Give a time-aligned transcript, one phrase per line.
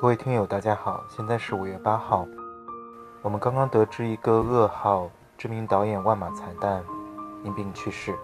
[0.00, 2.24] 各位听友，大家好，现在是五月八号。
[3.20, 6.80] 我们刚刚得知一个噩耗，知名导演万马才旦
[7.42, 8.16] 因病去世。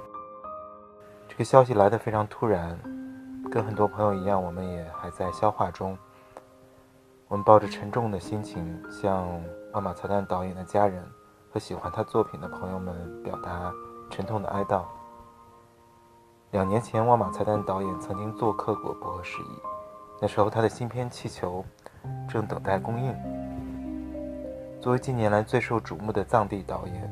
[1.26, 2.78] 这个消息来得非常突然，
[3.50, 5.98] 跟很多朋友一样，我们也还在消化中。
[7.26, 9.26] 我们抱着沉重的心情，向
[9.72, 11.04] 万马才旦导演的家人
[11.52, 13.72] 和喜欢他作品的朋友们表达
[14.10, 14.84] 沉痛的哀悼。
[16.52, 19.60] 两年前，万马才旦导演曾经做客过不合时宜，
[20.20, 21.64] 那时候他的新片《气球》
[22.32, 23.14] 正等待公映。
[24.80, 27.10] 作为近年来最受瞩目的藏地导演，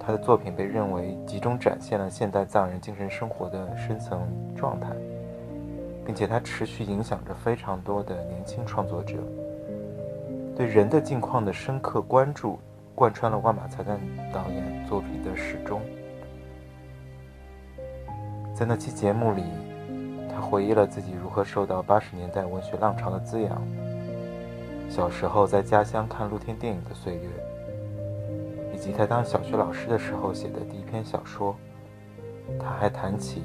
[0.00, 4.88] 他的作品被认为集中展现了现代藏人精神生活的深层状态，
[6.04, 9.16] 并且他持续影响着非常多的年轻创作者。
[10.56, 12.58] 对人的境况的深刻关注，
[12.94, 13.98] 贯穿了万马才旦
[14.32, 15.80] 导演作品的始终。
[18.54, 19.44] 在那期节目里，
[20.38, 23.60] 他回忆了自己如何受到八十年代文学浪潮的滋养，
[24.88, 27.28] 小时候在家乡看露天电影的岁月，
[28.72, 31.56] 以及他当小学老师的时候写的第一篇小说。
[32.56, 33.42] 他还谈起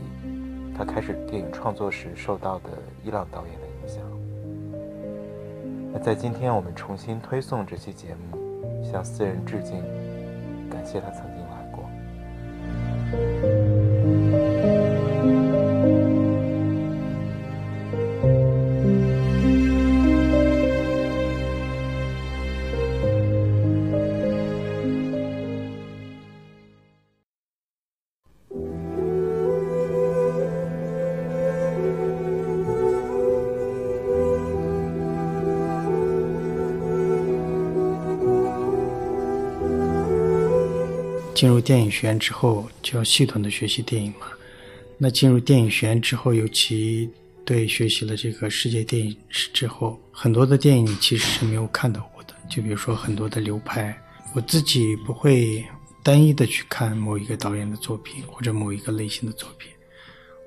[0.78, 2.70] 他开始电影创作时受到的
[3.04, 4.04] 伊朗导演的影响。
[5.92, 8.38] 那在今天，我们重新推送这期节目，
[8.84, 9.84] 向四人致敬，
[10.70, 11.26] 感谢他曾
[41.34, 44.28] 进入电影学院之后，就要系统的学习电影嘛。
[44.98, 47.10] 那进入电影学院之后，尤其
[47.44, 52.34] 对学习了这个世界电影之后，很多的电影其实是没有看到过的。
[52.50, 54.00] 就比如说很多的流派，
[54.36, 55.66] 我自己不会
[56.04, 59.72] 单一的去看某一个导演的作品或者某一个类型的作品，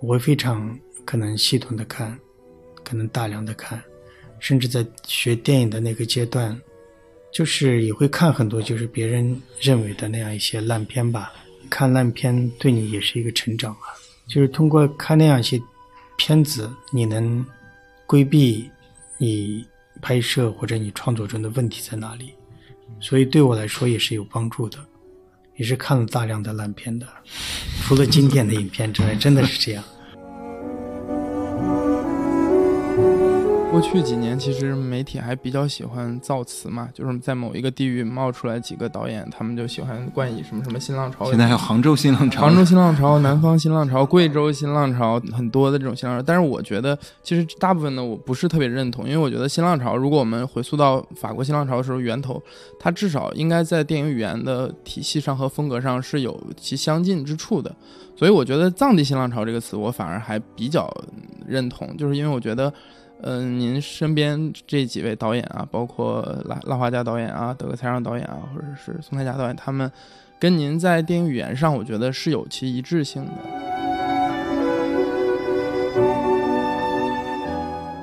[0.00, 2.18] 我会非常可能系统的看，
[2.84, 3.82] 可能大量的看，
[4.38, 6.58] 甚至在学电影的那个阶段。
[7.36, 11.30] 就是也会看很多，就是别人认为的那样一些烂片吧。
[11.68, 13.92] 看烂片对你也是一个成长啊。
[14.26, 15.60] 就是通过看那样一些
[16.16, 17.44] 片子，你能
[18.06, 18.70] 规避
[19.18, 19.62] 你
[20.00, 22.32] 拍摄或者你创作中的问题在哪里。
[23.00, 24.78] 所以对我来说也是有帮助的，
[25.56, 27.06] 也是看了大量的烂片的。
[27.82, 29.84] 除了经典的影片之外，真的是这样。
[33.76, 41.26] 过去几年，其实媒体还比较喜欢造词嘛，就是在某一个地域冒出来几个导演，他们就喜欢冠以什么什么新浪潮。
[41.28, 46.24] 现在还有杭州新浪潮、杭州新浪潮、南方新浪潮、贵州新浪潮，很多的这种新浪潮。
[46.26, 52.42] 但是我觉得，其实大部分呢，我不是特别认同，因为我觉得新浪潮，如果我们回溯到法国新浪潮的时候，源头，
[52.80, 57.76] 它至少应该在电影语言的体系上和风格上是有其相近之处的。
[58.16, 60.90] 所以我觉得“藏地新浪潮”这个词，我反而还比较
[61.46, 62.72] 认同，就是因为我觉得。
[63.22, 69.90] 嗯，您身边这几位导演啊，包括拉拉华家导演啊、德克才让导演啊，或者是宋太甲导演，他们
[70.38, 73.32] 跟您在电影语言上，我觉得是有其一致性的。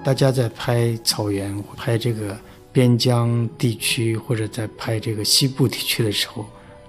[0.04, 2.36] 大家在拍草原、拍这个
[2.74, 6.46] 边疆地区，或者在拍这个西部地区的时候，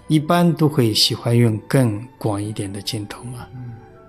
[0.09, 3.47] 一般都会喜欢用更广一点的镜头嘛。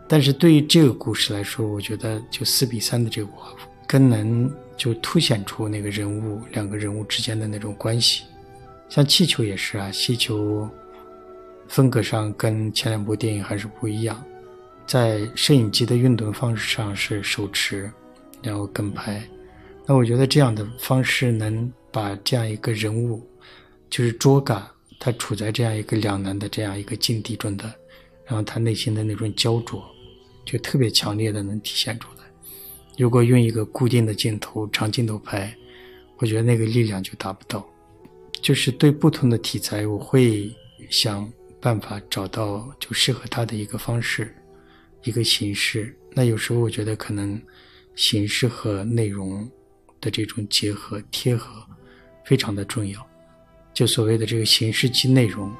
[0.08, 3.58] 但是对于这个故事来说，我觉得就四比三的这个画幅。
[3.88, 8.24] 更能就凸显出那个人物两个人物之间的那种关系，
[8.90, 10.70] 像气球也是啊，气球
[11.68, 14.24] 风格上跟前两部电影还是不一样，
[14.86, 17.92] 在摄影机的运动方式上是手持，
[18.44, 19.24] 然后跟拍，
[19.86, 23.26] 那我觉得这样的方式能把这样一个人物，
[23.90, 24.64] 就是卓感，
[25.00, 27.66] 他处在这样一个两难的这样一个境地中的，
[28.26, 29.84] 然后他内心的那种焦灼，
[30.46, 32.15] 就特别强烈的能体现出来。
[32.98, 35.56] 如果用一个固定的镜头、长镜头拍，
[36.18, 37.66] 我觉得那个力量就达不到。
[38.42, 40.50] 就是对不同的题材，我会
[40.90, 44.34] 想办法找到就适合它的一个方式、
[45.04, 45.98] 一个形式。
[46.14, 47.42] 那有时候我觉得可能
[47.96, 49.50] 形式和内容
[50.00, 51.66] 的这种结合、贴合
[52.24, 53.06] 非常的重要。
[53.74, 55.52] 就所谓的这个形式及内容。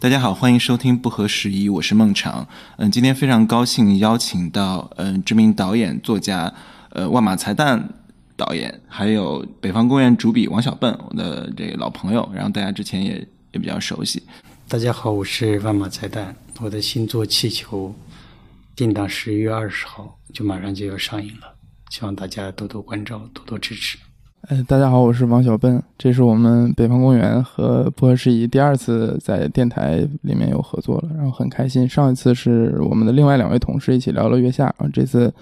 [0.00, 2.48] 大家好，欢迎收听不合时宜，我是孟尝。
[2.78, 6.50] 嗯，今天非常高兴邀请到嗯知名导演作家
[6.92, 7.78] 呃万马才旦
[8.34, 14.22] 导演，还有北方公园主笔王小笨，我的这个老朋友，然后大家之前也也比较熟悉。
[14.66, 17.94] 大家好，我是万马才旦，我的新作《气球》
[18.74, 21.54] 定档十一月二十号，就马上就要上映了，
[21.90, 23.98] 希望大家多多关照，多多支持。
[24.48, 31.86] 哎，大家好，我是王小笨，这是我们北方公园和不合时宜第二次在电台里面有合作了，然后很开心。
[31.86, 35.32] 上一次是我们的另外两位同事一起聊了《月下》，然后这次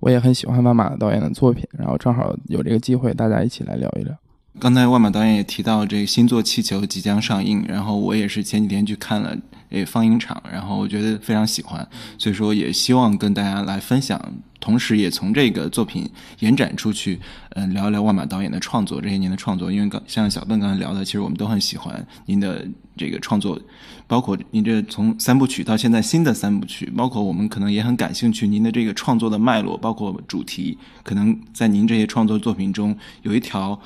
[0.00, 4.14] 我也很喜欢万马导演的作品，然后正好有这个机会，大家一起来聊一聊。
[4.58, 9.36] 刚才万马导演也提到这个新作《气球》即将上映，然后我也是前几天去看了
[9.68, 11.86] 诶放映场，然后我觉得非常喜欢，
[12.16, 14.20] 所以说也希望跟大家来分享，
[14.60, 16.08] 同时也从这个作品
[16.40, 17.18] 延展出去，
[17.50, 22.66] 嗯，聊一聊万马导演的创作这些年的创作，因为刚像小笨刚才聊的，其实我们都很喜欢您的
[22.96, 23.60] 这个创作，
[24.06, 33.80] 包括您这从三部曲到现在新的三部曲，包括我们可能也很感兴趣您的这个创作的脉络，包括主题，可能在您这些创作作品中有一条。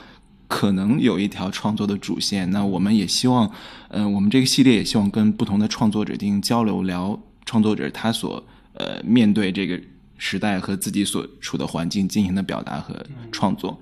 [0.48, 3.50] 可能有一条创作的主线，那我们也希望，
[3.88, 8.44] 嗯，我们这个系列也希望跟不同的创作者进行交流，聊创作者他所
[8.74, 9.80] 呃面对这个
[10.24, 12.94] 时代和自己所处的环境进行的表达和
[13.32, 13.76] 创作。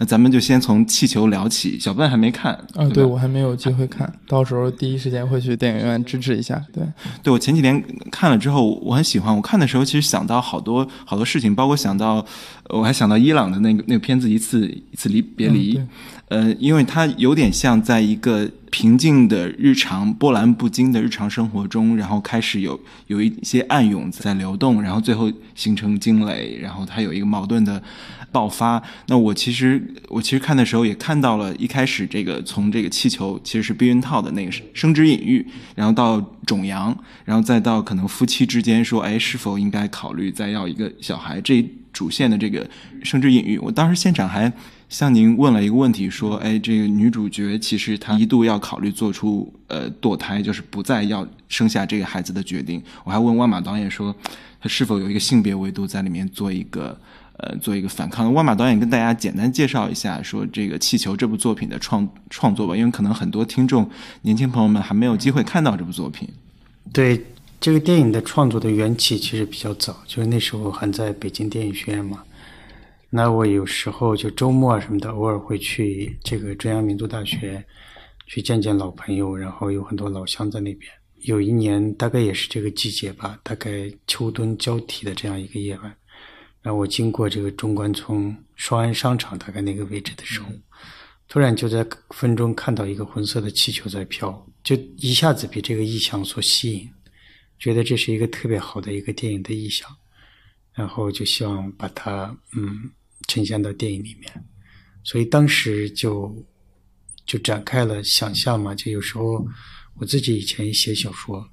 [0.00, 6.62] 那咱们就先从气球聊起，小笨还没看啊，对我还没有机会看到时候第一时间会去电影院支持一下。
[6.72, 6.84] 对，
[7.20, 7.82] 对我前几天
[8.12, 9.34] 看了之后，我很喜欢。
[9.34, 12.24] 我看的时候其实想到好多好多事情，包括想到
[12.68, 15.76] 我还想到伊朗的那个那个片子《一次一次离别离》，
[16.28, 27.82] 呃，因为它有点像在一个平静的日常、波澜不惊的日常生活中，然后开始有有一些暗涌在流动，然后最后形成惊雷，然后它有一个矛盾的。
[28.30, 28.82] 爆发。
[29.06, 41.40] 那我其实我其实看的时候也看到了，一开始这个从这个气球其实是避孕套的那个生殖隐喻，然后到种羊，然后再到可能夫妻之间说，哎，是否应该考虑再要一个小孩？
[41.40, 42.68] 这主线的这个
[43.02, 44.52] 生殖隐喻，我当时现场还
[44.88, 52.82] 向您问了一个问题，说，哎，这个女主角其实她一度要考虑做出呃堕胎，就是不再要生下这个孩子的决定。
[53.04, 54.14] 我还问万马导演说，
[54.60, 56.98] 他是否有一个性别维度在里面做一个。
[57.40, 58.34] 呃，做一个反抗。
[58.34, 63.88] 万马导演跟大家简单介绍一下，说这个《气球》这部作品的创创作吧，因为可能很多听众、
[64.22, 66.28] 年轻朋友们还没有机会看到这部作品。
[66.92, 67.24] 对
[67.60, 72.24] 这个电影的创作的缘起其实比较早，就是那时候还在北京电影学院嘛。
[73.10, 77.64] 那我有时候就周末什么的，偶尔会去这个中央民族大学
[78.26, 80.90] 去见见老朋友，然后有很多老乡在那边。
[81.22, 85.96] 有一年大概也是这个季节吧，大概秋冬交替的这样一个夜晚。
[86.60, 90.48] 然后我经过这个中关村双安商场大概那个位置的时候，
[91.28, 96.88] 突然就在风中看到一个红色的气球在飘，就一下子被这个意象所吸引，
[97.58, 99.88] 觉得这是一个特别好的一个电影的意象，
[100.74, 102.90] 然后就希望把它嗯
[103.28, 104.44] 呈现到电影里面，
[105.04, 106.44] 所以当时就
[107.24, 109.46] 就展开了想象嘛，就有时候
[109.94, 111.48] 我自己以前写小说，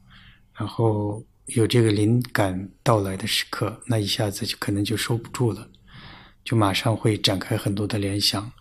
[0.57, 1.23] 然后。
[1.49, 5.69] 有这个灵感到来的时刻，那一下子就可能就收不住了，
[6.43, 8.51] 就马上会展开很多的联想，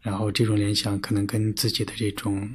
[0.00, 2.50] 然后这种联想可能跟自己的这种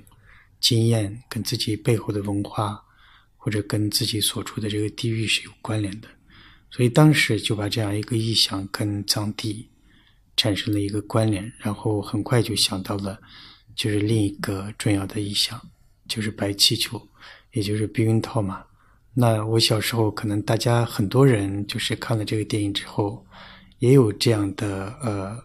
[0.59, 2.83] 经验、跟自己背后的文化，
[3.37, 6.07] 或者跟自己所处的这个地域是有关联的，
[6.71, 9.69] 所以当时就把这样一个意象跟藏地
[10.37, 13.19] 产生了一个关联，然后很快就想到了，
[13.75, 15.59] 就是另一个重要的意象，
[16.07, 17.01] 就是白气球，
[17.53, 18.63] 也就是避孕套嘛。
[19.13, 23.25] 那我小时候可能大家很多人就是看了这个电影之后，
[23.79, 25.37] 也有这样的呃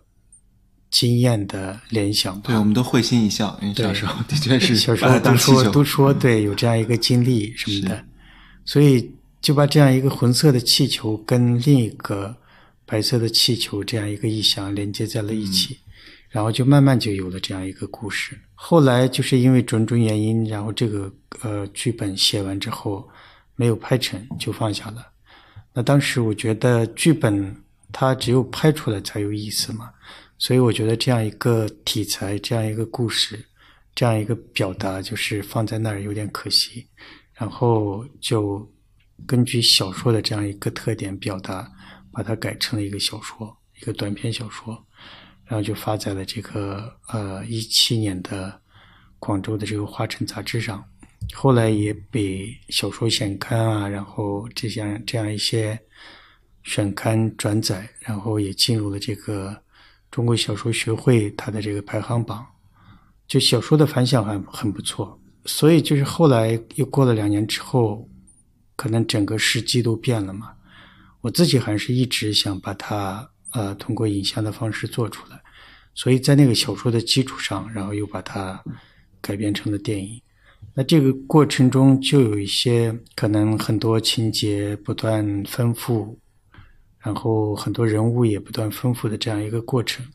[0.91, 2.41] 经验的联想。
[2.41, 8.05] 对，我们都会心一笑，因为小时候的确是小时候都说都说对有这样一个经历什么的，
[8.65, 9.09] 所以
[9.41, 12.37] 就把这样一个红色的气球跟另一个
[12.91, 15.79] 白色的气球这样一个意象连接在了一起，
[16.29, 18.37] 然后就慢慢就有了这样一个故事。
[18.55, 23.09] 后来就是因为种种原因，然后这个呃剧本写完之后。
[23.57, 25.07] 没有拍成就放下了。
[25.75, 27.55] 那当时我觉得剧本
[27.93, 29.91] 它只有拍出来才有意思嘛，
[30.39, 33.39] 所以我觉得这样一个题材、这样一个故事、
[33.95, 36.87] 这样一个表达，就是放在那儿有点可惜。
[37.35, 38.67] 然后就
[39.27, 41.71] 根据小说的这样一个特点表达，
[42.13, 44.83] 把它改成了一个小说，一个短篇小说，
[45.45, 48.61] 然后就发在了这个呃一七年的
[49.19, 50.85] 广州的这个花城杂志上。
[51.35, 55.79] 后来也被小说选刊啊，然后这样这样一些
[56.65, 59.57] 选刊转载，然后也进入了这个
[60.11, 62.45] 中国小说学会它的这个排行榜，
[63.29, 65.17] 就小说的反响还很不错。
[65.45, 68.09] 所以就是后来又过了两年之后，
[68.77, 70.53] 可能整个时机都变了嘛。
[71.21, 75.41] 我自己还是一直想把它呃通过影像的方式做出来，
[75.95, 78.63] 所以在那个小说的基础上，然后又把它
[79.21, 80.21] 改编成了电影。
[80.75, 86.19] 那这个过程中就有一些可能很多情节不断丰富，
[87.01, 90.07] 然后很多人物也不断丰富的这样一个过程。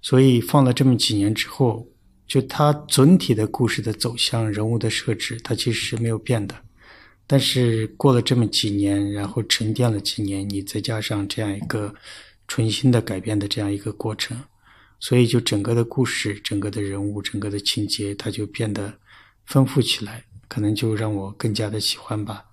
[0.00, 1.86] 所以放了这么几年之后，
[2.26, 6.54] 就它总体的故事的走向、人物的设置，它其实是没有变的。
[7.32, 11.94] 但是过了这么几年，然后沉淀了几年，你再加上这样一个
[12.46, 14.38] 重新的改变的这样一个过程，
[15.00, 18.92] 所以就整个的故事、整个的人物、整个的情节，它就变得
[19.46, 22.44] 丰富起来，可能就让我更加的喜欢吧。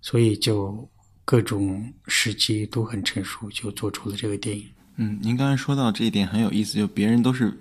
[0.00, 0.88] 所以就
[1.24, 4.64] 各种时机都很成熟，就做出了这个电影。
[4.98, 7.52] 嗯，您刚才说到这一点很有意思，就别人都是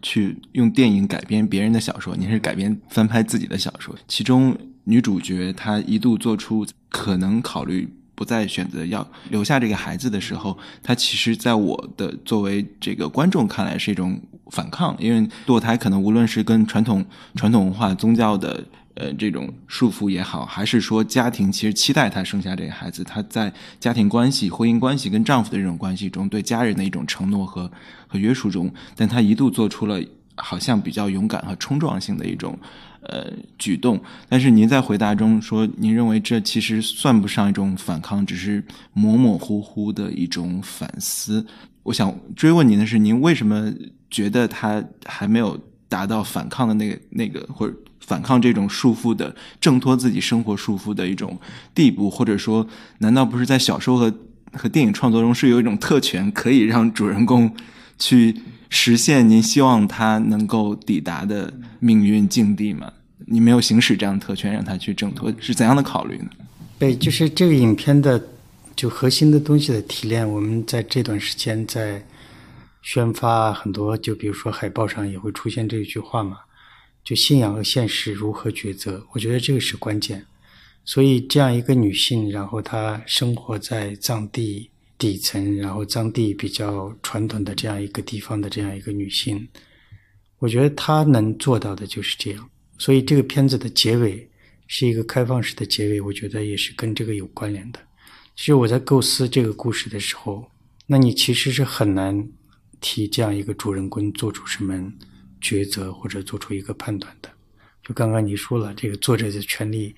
[0.00, 3.94] 去用电影改编别人的小说，您是改编翻拍自己的小说。
[4.08, 4.56] 其中
[4.86, 17.04] 女主角她一度做出可能考虑不再选择要留下这个孩子的时候，她其实在我的作为这个观众看来是一种反抗，因为堕胎可能无论是跟传统
[17.36, 18.64] 传统文化、宗教的。
[18.98, 27.70] 呃，这种束缚也好，还是说家庭其实期待她生下这个孩子，她在家庭关系、婚姻关系跟丈夫的这种关系中，对家人的一种承诺和
[28.06, 30.00] 和约束中，但她一度做出了
[30.36, 32.58] 好像比较勇敢和冲撞性的一种
[33.06, 34.00] 呃举动。
[34.28, 41.44] 但是您在回答中说，您认为这其实算不上一种反抗，只是模模糊糊的一种反思。
[41.82, 43.72] 我想追问您的是，您为什么
[44.10, 45.58] 觉得他还没有
[45.88, 47.74] 达到反抗的那个那个或者？
[47.98, 51.36] 反抗这种束缚的，挣脱自己生活束缚的一种
[51.74, 52.64] 地步，或者说，
[52.98, 54.14] 难道不是在小说和
[54.52, 57.52] 和电影创作中是有一种特权，可以让主人公
[57.98, 58.32] 去
[58.68, 62.92] 实现您希望他能够抵达的命运境地吗？
[63.26, 66.30] 你没有行使这样的特权，让他去挣脱，是怎样的考虑呢？
[66.78, 68.22] 对，就是这个影片的
[68.74, 72.04] 就核心的东西的提炼，我们在这段时间在
[72.82, 76.38] 宣发很多，就比如说海报上也会出现这一句话嘛。
[77.02, 79.06] 就信仰和现实如何抉择？
[79.12, 80.26] 我觉得这个是关键。
[80.84, 89.48] 所以这样一个女性，然后她生活在藏地底层，然后藏地比较传统的这样一个地方的这样一个女性，
[90.38, 92.50] 我觉得她能做到的就是这样。
[92.78, 94.28] 所以这个片子的结尾
[94.66, 97.80] 是一个开放式的结尾，我觉得也是跟这个有关联的。
[98.34, 100.50] 其实我在构思这个故事的时候，
[100.86, 102.28] 那你其实是很难
[102.80, 104.92] 替这样一个主人公做出什么。
[105.38, 107.30] 抉择或者做出一个判断的，
[107.84, 109.94] 就刚刚你说了，这个作者的权利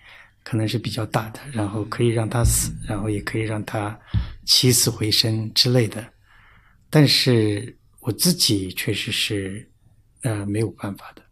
[0.49, 3.95] 可能是比较大的，然后可以让他死，然后也可以让他
[4.47, 6.03] 起死回生之类的。
[6.89, 9.71] 但是我自己确实是
[10.23, 11.23] 呃没有办法的。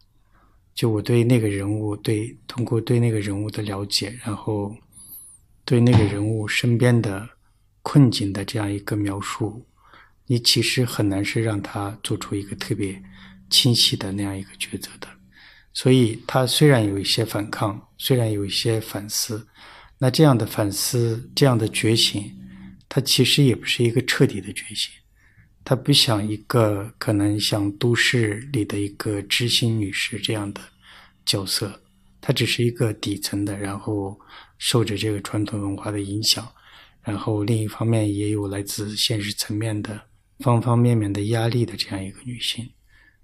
[0.74, 4.76] 就我对那个人物，对通过对那个人物的了解，然后
[5.64, 7.26] 对那个人物身边的
[7.80, 9.66] 困境的这样一个描述，
[10.26, 13.02] 你其实很难是让他做出一个特别。
[13.48, 15.06] 清晰的那样一个抉择的，
[15.76, 19.46] 所以他虽然有一些反抗，虽然有一些反思，
[19.98, 22.34] 那这样的反思，这样的觉醒，
[22.88, 24.90] 他其实也不是一个彻底的觉醒，
[25.62, 30.62] 他不想一个可能像都市里的一个知心女士这样的
[31.26, 31.78] 角色，
[32.22, 34.18] 她只是一个底层的，然后
[34.56, 36.50] 受着这个传统文化的影响，
[37.02, 40.00] 然后另一方面也有来自现实层面的
[40.38, 42.66] 方方面面的压力的这样一个女性。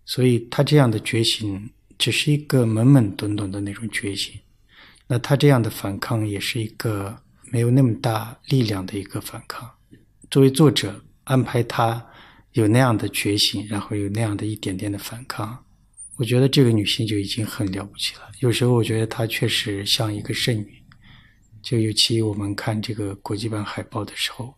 [0.05, 1.71] 所以她这样的觉醒
[2.03, 4.35] 只是一个懵懵懂懂的那种觉醒，
[5.07, 9.71] 那他这样的反抗也是一个没有那么大力量的一个反抗。
[10.29, 12.05] 作为作者安排他
[12.55, 15.57] 有那样的觉醒，然后有那样的一点点的反抗，
[16.17, 18.23] 我觉得这个女性就已经很了不起了。
[18.41, 20.83] 有时候我觉得她确实像一个圣女，
[21.63, 24.53] 就尤其我们看这个国际版海报的时候，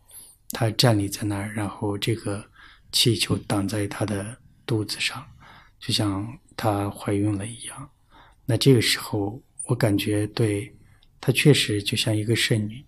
[0.49, 2.43] 她站立在那儿，然后这个
[2.91, 4.35] 气球挡在她的
[4.65, 5.23] 肚子上。
[5.77, 7.89] 就像她怀孕了一样，
[8.45, 10.73] 那这个时候我感觉对
[11.19, 12.83] 她确实就像一个圣女，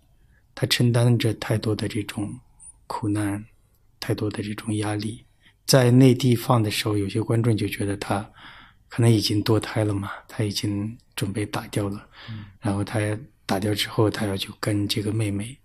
[0.54, 2.34] 她承担着太多的这种
[2.86, 3.44] 苦难，
[4.00, 5.26] 太多的这种压力。
[5.66, 8.30] 在内地放的时候，有些观众就觉得她
[8.88, 12.08] 可能已经堕胎了嘛，她已经准备打掉了，
[12.62, 13.00] 然后她
[13.46, 15.58] 打掉之后，她要去跟这个妹妹。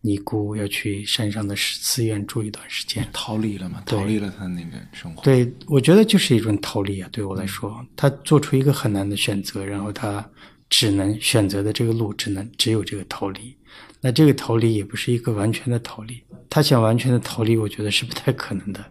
[0.00, 3.82] 尼姑要去山上的寺院住一段时间，逃离了嘛？
[3.84, 5.22] 逃离了他那个生活。
[5.24, 7.08] 对，我觉得就是一种逃离啊。
[7.10, 10.24] 对我来说，他做出一个很难的选择，然后他
[10.70, 13.56] 只能选择的这个路，只能只有这个逃离。
[14.00, 18.84] 那这个逃离也不是一个完全的逃离，他想完全的逃离，我觉得是不太可能的。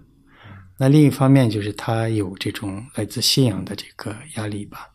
[0.78, 4.88] 那另一方面就是他有这种来自信仰的这个压力吧。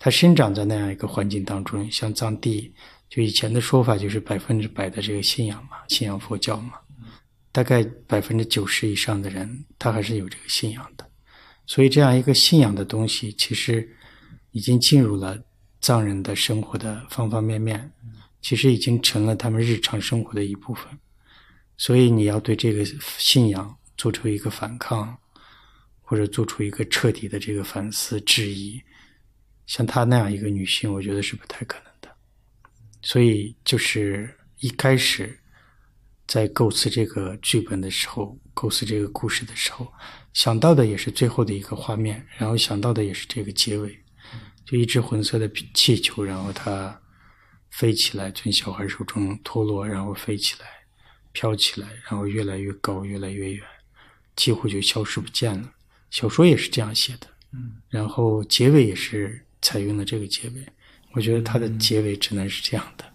[0.00, 2.74] 他生长在那样一个环境当中，像藏地。
[3.14, 6.72] 就以前的说法，就是百分之百的这个信仰嘛，信仰佛教嘛，
[7.52, 11.08] 大概百分之九十以上的人，他还是有这个信仰的。
[11.64, 13.88] 所以这样一个信仰的东西，其实
[14.50, 15.40] 已经进入了
[15.80, 17.88] 藏人的生活的方方面面，
[18.42, 20.84] 其实已经成了他们日常生活的一部分。
[21.76, 22.84] 所以你要对这个
[23.18, 25.16] 信仰做出一个反抗，
[26.02, 28.82] 或者做出一个彻底的这个反思质疑，
[29.66, 31.93] 像她那样一个女性，我觉得是不太可能。
[33.04, 35.38] 所以就是一开始
[36.26, 39.86] 在构思这个剧本的时候，构思这个故事的时候，
[40.32, 43.96] 想到的也是最后的一个画面，然后想到的也是这个结尾，
[44.64, 47.00] 就一只红色的气球，然后它
[47.70, 50.66] 飞起来，从小孩手中脱落，然后飞起来。
[51.36, 53.60] 飘起来，然后越来越高，越来越远，
[54.36, 55.68] 几乎就消失不见了。
[56.08, 60.64] 小说也是这样写的，嗯，然后结尾也是采用了这个结尾。
[61.14, 63.13] 我觉得它的结尾只能是这样的。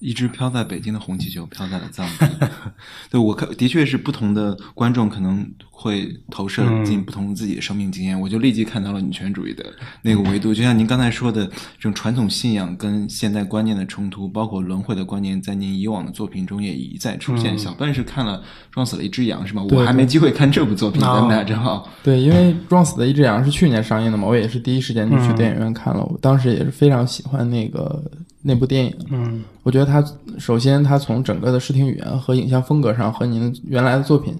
[0.00, 2.26] 一只飘在北京的红气球飘在了藏地。
[3.10, 8.18] 对我看，的确是不同的观众可能会投射进不同自己的生命经验。
[8.18, 9.64] 我就立即看到了女权主义的
[10.02, 17.56] 那个维度，就像您刚才说的，这种传统信仰跟现代观念的冲突，包括轮回的观念，在您以往的作品中也一再出现。
[17.58, 19.62] 小段是看了撞死了一只羊，是吗？
[19.70, 21.86] 我还没机会看这部作品， 咱们俩正好。
[22.02, 26.02] 对，因为撞死的一只羊是去年上映的嘛，我也是第一时间就去电影院看了。
[26.02, 28.02] 我当时也是非常喜欢那个。
[28.42, 30.02] 那部电影，嗯，我觉得它
[30.38, 34.34] 首先它从整个的视听语言和影像风格上和您原来的作品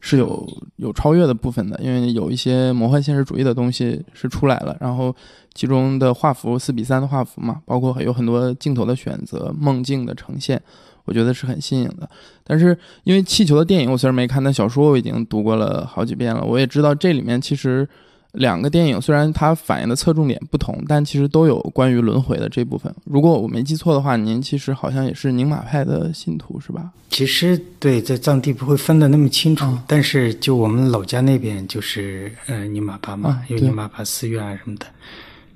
[0.00, 0.46] 是有
[0.76, 5.14] 有超越的部分的，因为有一些魔幻现实主义的东西是出来了，然后
[5.54, 10.60] 其中的画幅四比三的画幅嘛，包括有很多镜头的选择、梦境的呈现，
[11.04, 12.08] 我觉得是很新颖的。
[12.42, 17.88] 但是因为气球的电影我虽然没看，但小说我已经读过了好几遍了，我也知道这里面其实。
[18.34, 22.94] 两个电影虽然它反映的侧重点不同，但其实都有关于轮回的这部分。
[23.04, 26.90] 如果我没记错的话，您其实好像也是宁玛派的信徒，是吧？
[27.10, 34.86] 其实对，在藏地不会分得那么清楚，但是就我们老家那边就是呃宁玛巴嘛，有宁玛巴寺院啊什么的。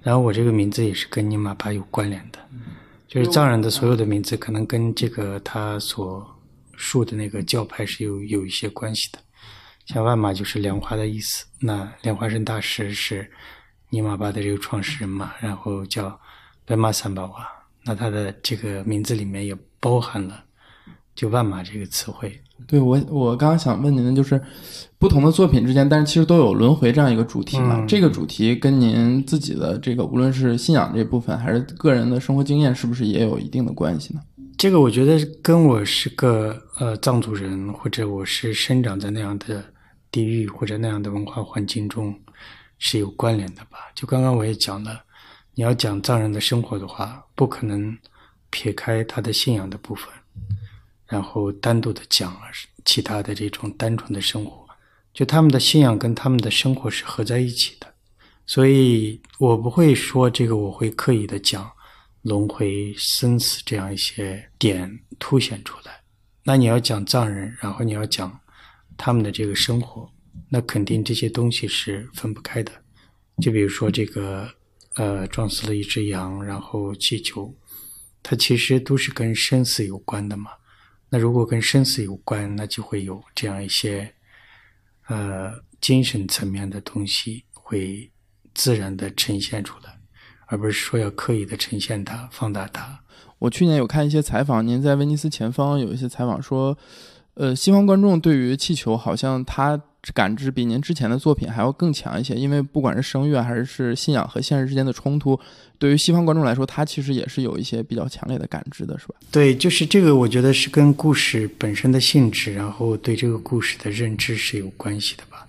[0.03, 2.39] 然后我这个名字也是跟宁玛巴有关联的，
[3.09, 6.25] 就是藏人的所有的名字可能跟这个他所
[6.77, 9.19] 述的那个教派是有有一些关系的。
[9.89, 13.31] 像万马就是莲花的意思，那莲花生大师是
[13.89, 16.21] 尼玛巴的这个创始人嘛，然后叫
[16.67, 17.49] 白马三宝啊，
[17.85, 20.45] 那他的这个名字里面也包含了
[21.15, 22.39] 就万马这个词汇。
[22.67, 24.39] 对我，我刚刚想问您的就是，
[24.99, 27.83] 不同的作品之间，但是其实都有轮回这样一个主题嘛？
[27.89, 34.21] 这个主题跟您自己的这个无论是信仰这部分，还是个人的生活经验，是不是也有一定的关系呢？
[34.59, 39.65] 这个我觉得跟我是个呃藏族人，或者我是生长在那样的。
[40.11, 42.19] 地域或者那样的文化环境中
[42.79, 43.91] 是有关联的吧？
[43.95, 45.03] 就刚刚我也讲了，
[45.55, 47.97] 你要讲藏人的生活的话，不可能
[48.51, 50.09] 撇开他的信仰的部分，
[51.07, 52.35] 然后单独的讲
[52.85, 54.67] 其他的这种单纯的生活。
[55.13, 57.93] 就他们的信仰跟他们的生活是合在一起的，
[58.47, 61.69] 所以我不会说这个，我会刻意的讲
[62.23, 66.01] 轮回、生死这样一些点凸显出来。
[66.45, 68.41] 那你要讲藏人，然后你要讲。
[68.99, 70.11] 他们的这个生活，
[70.51, 72.73] 那肯定这些东西是分不开的。
[73.41, 74.51] 就比如说这个，
[74.97, 77.55] 呃，撞死了一只羊，然后气球，
[78.25, 80.51] 它其实都是跟生死有关的嘛。
[81.09, 84.13] 那如果跟生死有关，那就会有这样一些，
[85.07, 88.11] 呃，精神层面的东西会
[88.53, 90.01] 自然的呈现出来，
[90.49, 93.01] 而不是说要刻意的呈现它、放大它。
[93.39, 96.77] 我去年有看一些采访，您在威尼斯前方有一些采访说。
[97.39, 99.81] 呃，西方观众对于气球好像他
[100.13, 105.39] 感知比您之前的作品还要更强一些，因为不管是声乐还是信仰和现实之间的冲突，
[105.79, 109.15] 对于西方观众来说，他其实也是有一些比较强烈的感知的，是吧？
[109.31, 115.47] 对，就是这个，我觉得是跟故事本身的性质，然后对这个故事的认知是有关系的吧。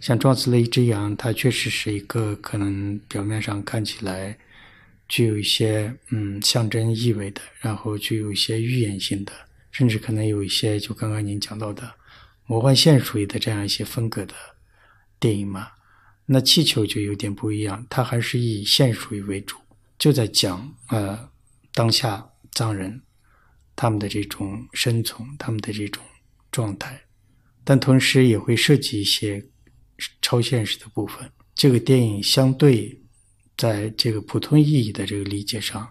[0.00, 4.36] 像撞死了一只羊，它确实是一个可能表面上看起来
[5.08, 9.32] 具有一些嗯象征意味的，然后具有一些预言性的。
[9.72, 11.92] 甚至可能有一些，就刚刚您讲到的
[12.46, 14.34] 魔幻现实主义的这样一些风格的
[15.18, 15.68] 电影嘛，
[16.26, 19.56] 那气球就有点不一样，它还是以现实主义为主，
[19.98, 21.28] 就在讲呃
[21.72, 23.00] 当下藏人
[23.74, 26.04] 他们的这种生存，他们的这种
[26.50, 27.00] 状态，
[27.64, 29.42] 但同时也会涉及一些
[30.20, 31.30] 超现实的部分。
[31.54, 33.00] 这个电影相对
[33.56, 35.88] 在这个普通意义的这个理解上，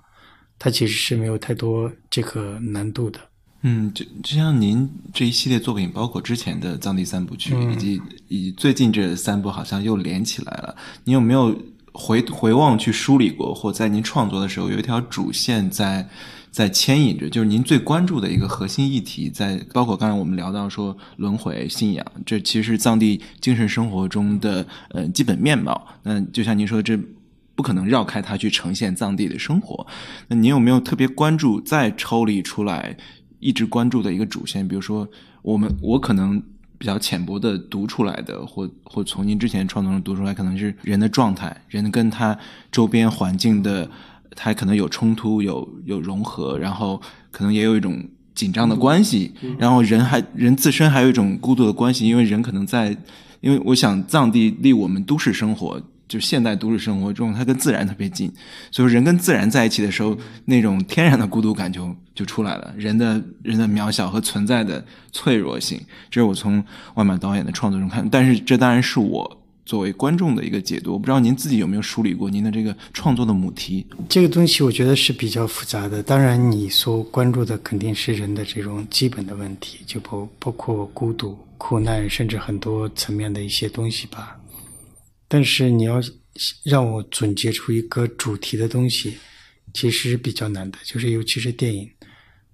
[0.59, 3.30] 它其实是没有太多这个难度的。
[3.63, 10.75] 嗯，就就像您这一系列作品，包括之前的藏地三部曲，以及以最近这三部，好像又连起来了。
[11.03, 11.55] 你有没有
[11.91, 16.09] 回回望去梳理过，或在您创作的时候有一条主线在
[16.49, 17.29] 在牵引着？
[17.29, 25.87] 就是您最关注的一个核心议题，在包括刚才我们聊到说轮回信仰，这其实是藏地精神生活中的呃基本面貌。
[26.03, 26.97] 那就像您说这。
[27.53, 29.85] 不不可能绕开它去呈现藏地的生活。
[30.29, 32.97] 那您有没有特别关注再抽离出来，
[33.41, 34.65] 一直关注的一个主线？
[34.65, 35.05] 比如说，
[35.41, 36.41] 我们我可能
[36.77, 42.39] 比较浅薄的读出来的，或或从您之前创作中读出来，可能是人的状态，人跟他
[42.71, 43.89] 周边环境的，
[44.37, 47.01] 他可能有冲突，有有融合，然后
[47.31, 48.01] 可能也有一种。
[48.33, 52.95] 紧张的关系，然后人还人自身还有一种孤独的关系，因为人可能在，
[53.41, 55.79] 因为我想藏地离我们都市生活，
[56.11, 58.29] 就现代都市生活中，它跟自然特别近，
[58.69, 66.61] 所以人跟自然在一起的时候，那种天然的孤独感就就出来了，人的人的渺小和存在的脆弱性，这是我从
[66.95, 69.37] 万马导演的创作中看，但是这当然是我。
[69.63, 73.85] 作为观众的一个解读，我不知道您自己有没有梳理过您的这个创作的母题。
[74.09, 76.03] 这个东西我觉得是比较复杂的。
[76.03, 84.35] 当然，你所关注的肯定是人的这种基本的问题，就包包括孤独、苦难，甚至很多层面的一些东西吧。
[85.31, 86.01] 但是你要
[86.65, 89.15] 让我总结出一个主题的东西，
[89.73, 90.77] 其实比较难的。
[90.83, 91.89] 就是尤其是电影，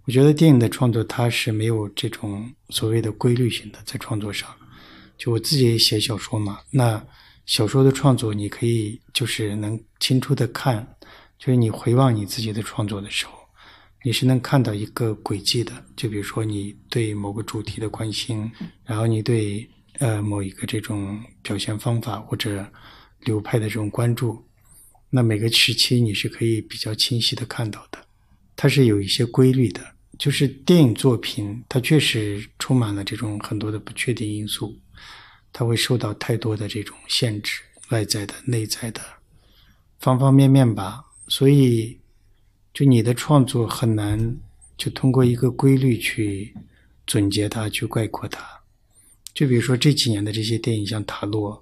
[0.06, 4.48] 我觉得电影的创作它是没有这种所谓的规律性的，在创作上。
[5.18, 7.04] 就我自己写小说嘛，那
[7.48, 10.88] 小说的创作，你可以就是能清楚的看，
[11.40, 13.34] 就是你回望你自己的创作的时候，
[14.04, 15.74] 你是能看到一个轨迹的。
[15.96, 18.52] 就比如说你对某个主题的关心，
[18.86, 19.68] 然后你对
[20.00, 22.66] 呃某一个这种表现方法或者
[23.22, 24.44] 流派的这种关注，
[25.10, 28.00] 那每个时期你是可以比较清晰的看到的，
[28.56, 29.82] 它是有一些规律的。
[30.18, 34.76] 就是电影作品，它确实充满了这种很多的不确定因素。
[35.54, 39.02] 它会受到太多的这种限制，外在的、内在的，
[40.00, 41.04] 方方面面吧。
[41.28, 42.00] 所以，
[42.74, 44.38] 就你的创作很难
[44.76, 46.52] 就通过一个规律去
[47.06, 48.57] 总结它、去概括它。
[49.38, 51.54] 就比如说这几年的这些电影，像《塔洛》，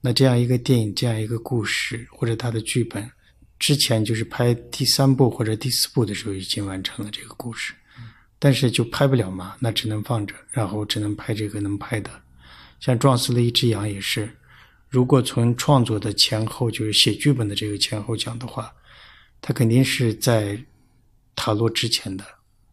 [0.00, 3.10] 那这样一个电影、这样一个故事，或者它的剧本，
[3.58, 7.74] 之前就是拍第三部或者第四部的时候已经完成了这个故事，
[8.38, 12.08] 但是就拍不了嘛，那只能放着，然后只能拍这个能拍的。
[12.78, 14.30] 像撞死了一只羊也是，
[14.88, 18.72] 如果从创作的前后，就是写剧本的这个前后讲的话，
[19.40, 20.56] 他肯定是在
[21.34, 22.24] 塔洛之前的，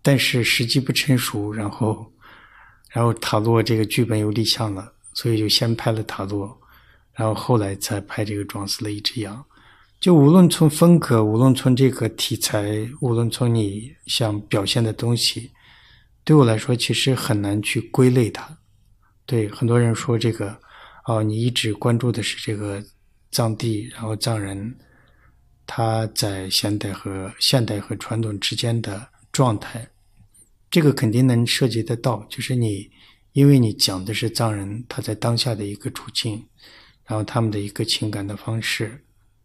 [0.04, 2.06] 但是时机不成熟，然后，
[2.96, 6.58] 然后塔洛这个剧本又立项了，所以就先拍了塔洛，
[7.14, 9.44] 然后后来才拍这个撞死了一只羊。
[10.00, 15.52] 就无论从风格，无论从这个题材，无论从你想表现的东西，
[16.24, 18.58] 对我来说其实很难去归类它。
[19.26, 20.58] 对很多人说这个，
[21.06, 22.82] 哦，你一直关注的是这个
[23.30, 24.74] 藏地，然后藏人
[25.68, 29.86] 他在现代和现代和传统之间的状态，
[30.70, 32.26] 这个肯定能涉及得到。
[32.30, 32.90] 就是你，
[33.34, 36.46] 因为你讲的是藏人他在当下的一个处境，
[37.06, 39.04] 然后他们的一个情感的方式，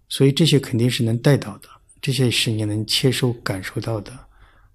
[0.08, 1.68] 所以这些肯定是能带到的，
[2.00, 4.18] 这些是你能切收感受到的，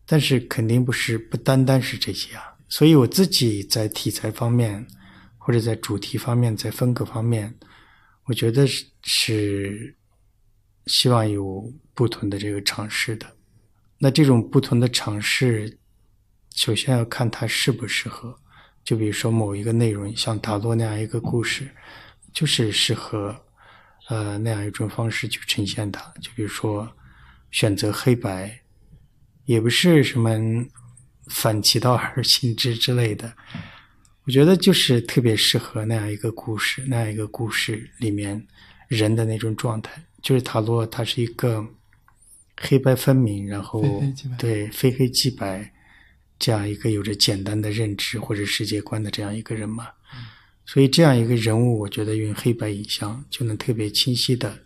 [0.05, 2.43] 但是肯定不是不单单是这些啊。
[2.67, 4.85] 所以我自己在题材方面，
[5.37, 7.53] 或者在主题方面，在风格方面，
[8.25, 9.95] 我觉得是是
[10.87, 13.25] 希望有不同的这个尝试的。
[13.97, 15.77] 那这种不同的尝试，
[16.55, 18.35] 首先要看它适不适合。
[18.83, 21.69] 就比如说某一个内容，像塔罗那样一个故事，
[22.33, 23.35] 就是适合
[24.09, 26.01] 呃那样一种方式去呈现它。
[26.21, 26.91] 就比如说
[27.51, 28.59] 选择黑白，
[29.45, 30.29] 也不是什么。
[31.27, 33.33] 反其道而行之之类的，
[34.25, 38.45] 我觉得就是特别适合那样一个故事，那样一个故事里面
[38.89, 39.91] 人的那种状态。
[40.21, 41.65] 就是塔罗，它是一个
[42.55, 43.83] 黑白分明，然后
[44.37, 45.73] 对非黑即白
[46.37, 49.87] 这样一个有着简单的认知或者世界观的这样一个人嘛。
[50.65, 54.57] 所以这样一个人物，我觉得用黑白影像就能特别清晰的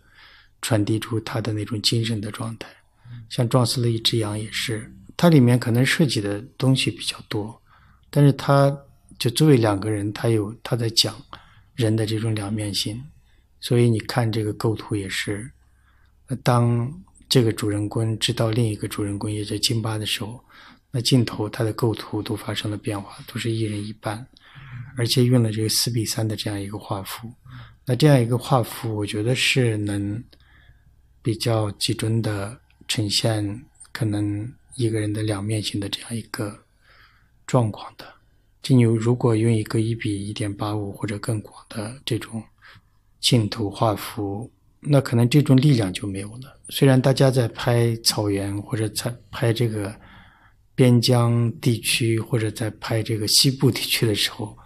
[0.62, 2.68] 传递出他的那种精神的状态。
[3.28, 4.90] 像撞死了一只羊也是。
[5.16, 7.60] 它里面可能涉及的东西比较多，
[8.08, 8.74] 但是它
[9.18, 11.14] 就作为两个人，他有他在讲
[11.74, 12.98] 人的这种两面性，
[13.60, 15.50] 所以你看这个构图也是，
[16.42, 16.90] 当
[17.28, 20.42] 这个主人公知道另一个主人公也在金巴的时候，
[20.90, 24.26] 那镜头它的构图都发生了变化，都是一人一半，
[24.96, 27.32] 而且用了这个四比三的这样一个画幅，
[27.84, 30.22] 那这样一个画幅，我觉得是能
[31.22, 34.52] 比较集中的呈现可能。
[34.76, 36.56] 一个人的两面性的这样一个
[37.46, 38.06] 状况的，
[38.62, 42.42] 就你如果用一个一比一点八五或者更广的这种
[43.18, 46.56] 镜头画幅，那可能这种力量就没有了。
[46.70, 49.94] 虽然大家在拍草原或者在拍这个
[50.80, 54.56] 边疆地区或者在拍这个西部地区的时候，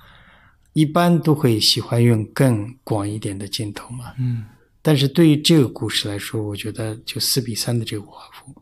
[0.72, 4.14] 一般都会喜欢用更广一点的镜头嘛。
[4.20, 4.44] 嗯，
[4.80, 8.54] 但是对于这个故事来说，我觉得就四比三的这个画幅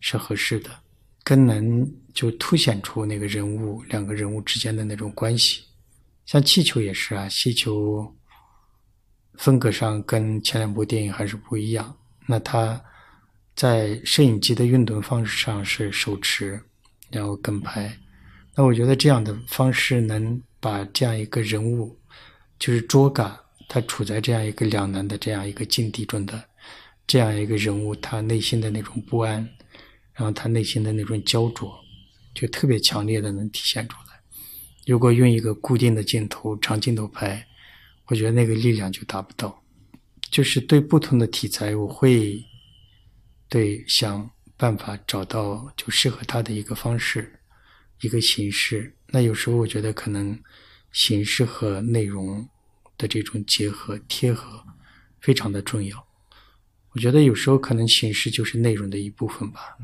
[0.00, 0.70] 是合适的，
[1.22, 5.62] 更能就凸显出那个人物两个人物之间的那种关系。
[6.24, 8.10] 像气球也是啊，气球
[9.34, 11.94] 风格上跟前两部电影还是不一样。
[12.26, 12.82] 那它
[13.54, 16.58] 在摄影机的运动方式上是手持，
[17.14, 17.96] 然后跟拍。
[18.56, 21.96] 那我觉得这样的方式能把这样一个人物，
[22.58, 26.42] 就是卓嘎，他处在这样一个两难的这样一个境地中的
[27.06, 29.36] 这样一个人物，他内心的那种不安，
[30.12, 31.72] 然后他内心的那种焦灼，
[32.34, 34.20] 就特别强烈的能体现出来。
[34.86, 37.46] 如果用一个固定的镜头、长镜头拍，
[38.06, 39.62] 我觉得那个力量就达不到。
[40.30, 42.44] 就是对不同的题材，我会
[43.48, 44.28] 对想
[44.64, 47.30] 办法找到就适合他的一个方式。
[48.00, 50.38] 一个形式，那有时候我觉得可能
[50.92, 52.48] 形式和内容
[52.96, 54.64] 的这种结合贴合
[55.20, 56.06] 非常的重要。
[56.92, 59.76] 我觉得有时候可能形式就是内容的一部分吧。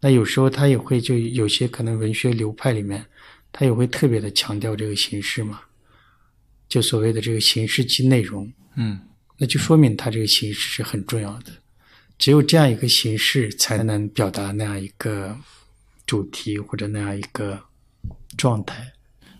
[0.00, 3.06] 那有时候他也会就有些可能文学流派里面，
[3.52, 5.60] 他也会特别的强调这个形式嘛，
[6.68, 8.52] 就所谓的这个形式即内容。
[8.74, 9.00] 嗯，
[9.38, 11.52] 那就说明他这个形式是很重要的。
[12.18, 15.38] 只有这样一个形式，才能表达那样一个。
[16.06, 17.58] 主题或者那样一个
[18.36, 18.92] 状态。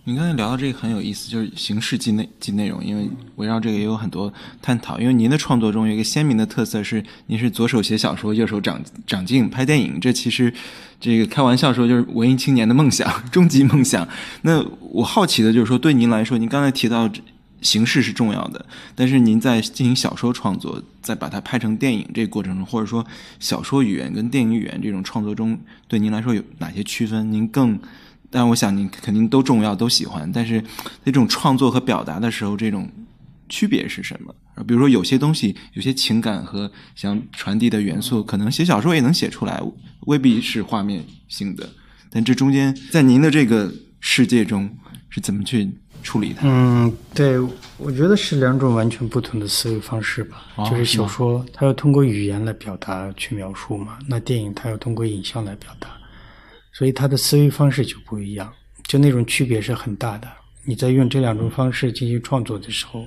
[0.05, 3.07] 您刚才聊到这个很有意思，就是形式即内即内容，因为
[3.37, 4.33] 围绕这个也有很多
[4.63, 4.99] 探讨。
[4.99, 10.01] 因为您的创作中有一个鲜明的特色是，您是左手写小说，右手掌掌镜拍电影。
[10.01, 10.51] 这其实
[10.99, 14.09] 这个开玩笑说就是文艺青年的梦想，终极梦想。
[14.41, 17.11] 那我好奇的就是说，对您来说，您刚才提到。
[17.65, 23.05] 形式是重要的，但是您在进行小说创作，在把它拍成电影这个过程中，或者说
[23.41, 27.33] 小说语言跟电影语言这种创作中，对您来说有哪些区分？
[27.33, 27.81] 您更，
[28.31, 30.31] 但我想您肯定都重要，都喜欢。
[30.31, 30.63] 但是
[31.05, 32.87] 那种创作和表达的时候，这种
[33.49, 34.35] 区别是什么？
[34.67, 39.61] 比如说有些东西，有些情感和想传递的元素，可能写小说也能写出来，
[40.01, 41.69] 未必是画面性的。
[42.11, 44.71] 但这中间，在您的这个世界中
[45.09, 45.73] 是怎么去？
[46.05, 46.43] 处理它。
[46.45, 47.37] 嗯，对，
[47.79, 50.45] 我觉得是两种完全不同的思维方式吧。
[50.71, 55.89] 就是小说，它要通过语言来表达去描述嘛；那电影，它要通过影像来表达，
[56.73, 58.53] 所以它的思维方式就不一样，
[58.87, 60.31] 就那种区别是很大的。
[60.63, 63.05] 你在用这两种方式进行创作的时候，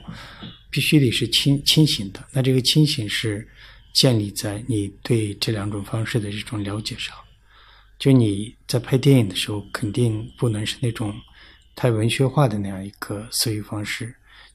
[0.70, 2.20] 必须得是清清醒的。
[2.34, 3.48] 那这个清醒是
[3.94, 7.16] 建立在你对这两种方式的这种了解上。
[8.00, 11.14] 就你在拍电影的时候，肯定不能是那种。
[11.78, 14.12] 太文学化的那样一个思维方式，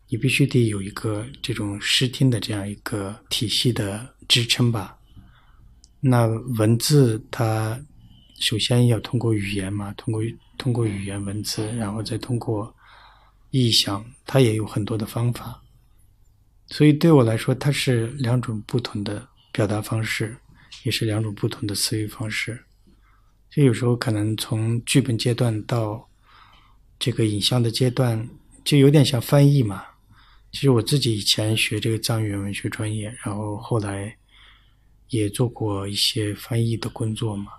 [0.09, 4.99] 你必须得有一个这种视听的这样一个体系的支撑吧。
[6.01, 6.27] 那
[6.59, 7.81] 文字它
[8.41, 10.21] 首先要通过语言嘛，通过
[10.59, 12.75] 通过语言文字，然后再通过
[13.53, 15.63] 意象，它也有很多的方法。
[16.67, 20.37] 所以对我来说，它是两种不同的表达方式，
[20.83, 22.59] 也是两种不同的思维方式。
[23.49, 26.09] 就有时候可能从剧本阶段到
[27.03, 28.29] 这个影像的阶段
[28.63, 29.85] 就有点像翻译嘛。
[30.53, 34.17] 其实我自己以前学这个藏语文学专业，然后后来
[35.09, 37.51] 也做过一些翻译的工作嘛。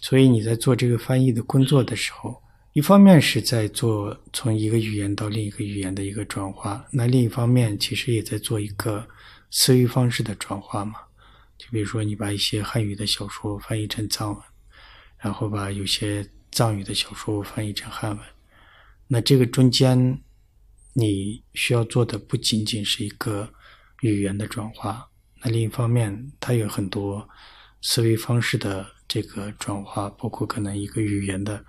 [0.00, 9.06] 所以你在做这个翻译的工作的时候，一方面是在做从一个语言到另一个语言的一个转化，那另一方面其实也在做一个
[9.50, 10.94] 思维方式的转化嘛。
[11.58, 14.42] 就比如说你把一些汉语的小说翻译成藏文，
[15.18, 18.33] 然后把有些藏语的小说翻译成汉文。
[19.06, 20.18] 那这个中间，
[20.92, 23.48] 你需要做的不仅仅是一个
[24.00, 25.06] 语言的转化，
[25.42, 27.28] 那另一方面，它有很多
[27.82, 31.62] 思维方式的这个转化，包括可能一个语言的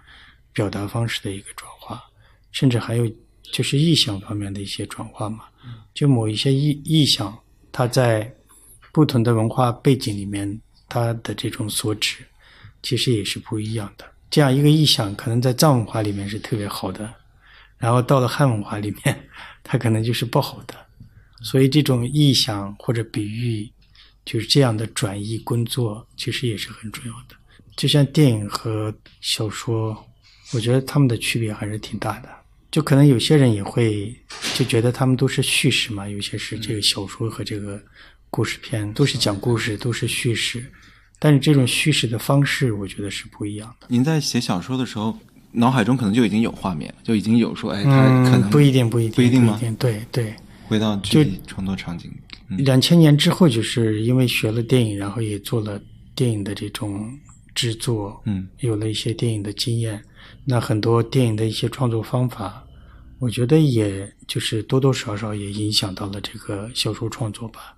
[0.54, 2.02] 表达方式的一个转化，
[2.52, 3.12] 甚至还有
[3.52, 5.46] 就是意象方面的一些转化嘛。
[5.94, 7.38] 就某一些意意象，
[7.72, 8.34] 它在
[8.94, 12.24] 不同的文化背景里面，它的这种所指，
[12.82, 14.06] 其实也是不一样的。
[14.30, 17.14] 这样一个意象，可能在藏文化里面是特别好的。
[17.78, 19.28] 然后到了汉文化里面，
[19.64, 20.74] 它可能就是不好的，
[21.42, 23.70] 所以这种意象或者比喻，
[24.24, 27.36] 就是这样的转译工作，其实也是很重要的。
[27.76, 29.96] 就像电影和小说，
[30.54, 32.30] 我觉得他们的区别还是挺大的。
[32.72, 34.14] 就可能有些人也会
[34.54, 37.82] 就觉得他们都是叙事嘛，有些是这个小说和这个
[38.30, 40.66] 故事片都是讲故事，都是叙事，
[41.20, 43.88] 但是这种叙事的方式，我觉得是不一样的。
[43.90, 45.18] 您在写小说的时候。
[45.56, 47.92] 脑海中可能就已经有画面，就已经有说，哎，他
[48.30, 49.60] 可能不一定，不一定，不一定吗？
[49.80, 50.36] 对对，
[50.68, 52.12] 回到具体创作场景。
[52.60, 55.82] 两千年之后，就是因为学了电影，然后也做了
[56.14, 57.10] 电影的这种
[57.56, 60.00] 制作，嗯，有了一些电影的经验。
[60.44, 62.64] 那很多电影的一些创作方法，
[63.20, 67.74] 我觉得也就是多多少少也影响到了这个小说创作吧。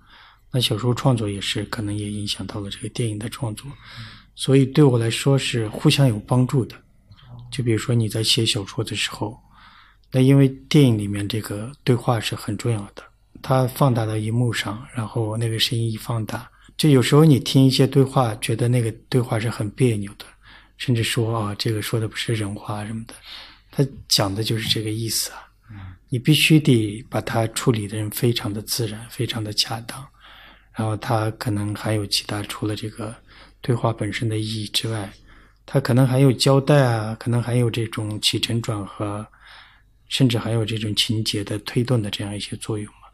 [0.52, 3.70] 那小说创作也是可能也影响到了这个电影的创作，
[4.34, 6.74] 所以对我来说是互相有帮助的。
[7.58, 9.36] 就比如说你在写小说的时候，
[10.12, 13.02] 那因为电影里面这个对话是很重要的，
[13.42, 20.24] 它放大到荧幕上，然后那个声音一放大，就有时候你听一些对话，觉得那个对话是很别扭的，
[20.76, 23.14] 甚至说啊这个说的不是人话什么的，
[23.72, 25.46] 他讲的就是这个意思啊。
[26.10, 30.06] 你必须得把它处理的人非常的自然，非常的恰当，
[30.72, 33.14] 然后它可能还有其他除了这个
[33.60, 35.12] 对话本身的意义之外，
[35.70, 39.26] 它可能还有交代啊，可能还有这种起承转合，
[40.08, 43.08] 甚至还有这种情节的推动的这样一些作用嘛。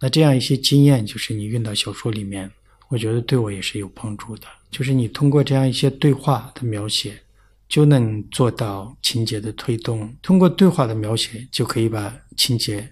[0.00, 2.50] 那这样一些经验，就是你运到小说里面，
[2.88, 4.48] 我觉得对我也是有帮助的。
[4.70, 7.20] 就是你通过这样一些对话的描写。
[7.68, 12.90] 就能做到情节的推动，通过对话的描写就可以把情节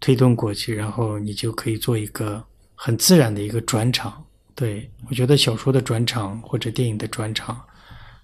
[0.00, 4.20] 推动过去，然后你就可以做一个很自然的一个转场。
[4.56, 7.64] 对我觉得小说的转场或者电影的转场，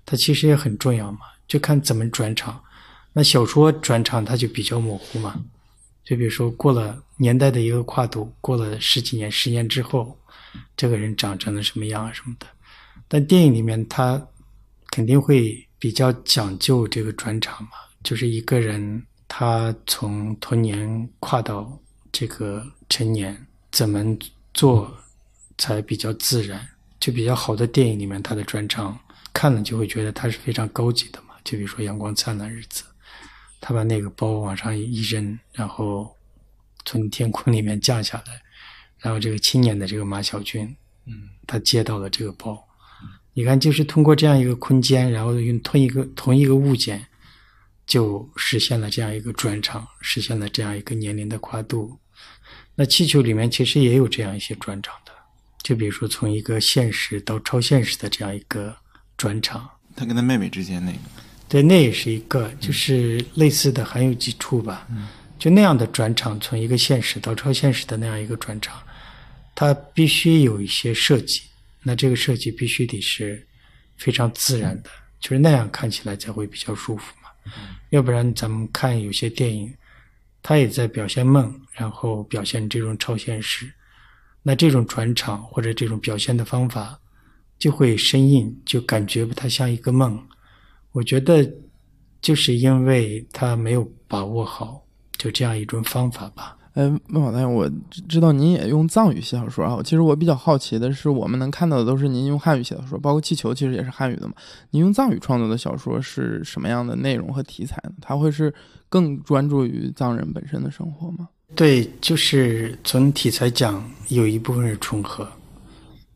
[0.04, 2.62] 它其实也很重要嘛，就看怎么转场。
[3.12, 5.40] 那小说转场它就比较模糊嘛，
[6.04, 10.16] 就比如说过了年代的一个跨度，过了十几年、十年之后，
[10.76, 12.46] 这个人长成了什么样啊什么的。
[13.08, 14.20] 但电影里面它
[14.90, 15.66] 肯定会。
[15.82, 17.70] 比较讲究这个转场嘛，
[18.04, 21.76] 就是一个人他从童年跨到
[22.12, 23.36] 这个成年，
[23.72, 24.16] 怎么
[24.54, 24.96] 做
[25.58, 26.64] 才比较自然？
[27.00, 28.96] 就比较好的电影里面，他的转场
[29.32, 31.34] 看了就会觉得他是非常高级的嘛。
[31.44, 32.82] 就比如说《阳光灿烂日子》，
[33.60, 36.16] 他把那个包往上一扔，然后
[36.84, 38.40] 从天空里面降下来，
[38.98, 40.64] 然后这个青年的这个马小军，
[41.06, 42.62] 嗯，他接到了这个包。
[43.34, 47.04] 你看，就是通过这样一个空间，然后用同一个同一个物件，
[47.86, 51.98] 就实现了这样一个转场，实现了这样一个年龄的跨度。
[52.74, 55.12] 那气球里面其实也有这样一些转场的，
[55.62, 58.76] 就比如说从一个现实到超现实的这样一个
[59.22, 59.70] 转场。
[59.94, 60.98] 他跟他妹妹之间那个，
[61.48, 64.88] 对，那也是一个，就是类似的还有几处吧。
[65.38, 68.82] 就那样的转场，从一个现实到超现实的那样一个转场，
[69.54, 71.40] 它必须有一些设计。
[71.84, 73.46] 那这个设计必须得是
[73.96, 77.30] 非常自然的，就是那样看起来才会比较舒服嘛。
[77.90, 79.72] 要不然咱们看有些电影，
[80.42, 83.72] 它也在表现梦，然后表现这种超现实，
[84.42, 86.98] 那这种转场或者这种表现的方法
[87.62, 90.18] 就会生硬，就感觉不太像一个梦。
[90.90, 91.48] 我觉得
[92.20, 94.82] 就是因为他没有把握好，
[95.16, 96.56] 就这样一种方法吧。
[96.72, 97.70] 哎，孟老大，我
[98.08, 99.80] 知道您也用藏语写小说啊。
[99.84, 104.34] 其实我比较好奇的是，我们能看到的都是您用汉语写小说，包括《气球》其实也是汉语的嘛。
[104.70, 107.92] 您用藏语创作的小说是什么样的内容和题材呢？
[108.00, 108.52] 它会是
[108.88, 111.28] 更专注于藏人本身的生活吗？
[111.54, 115.28] 对，就是从题材讲，有一部分是重合。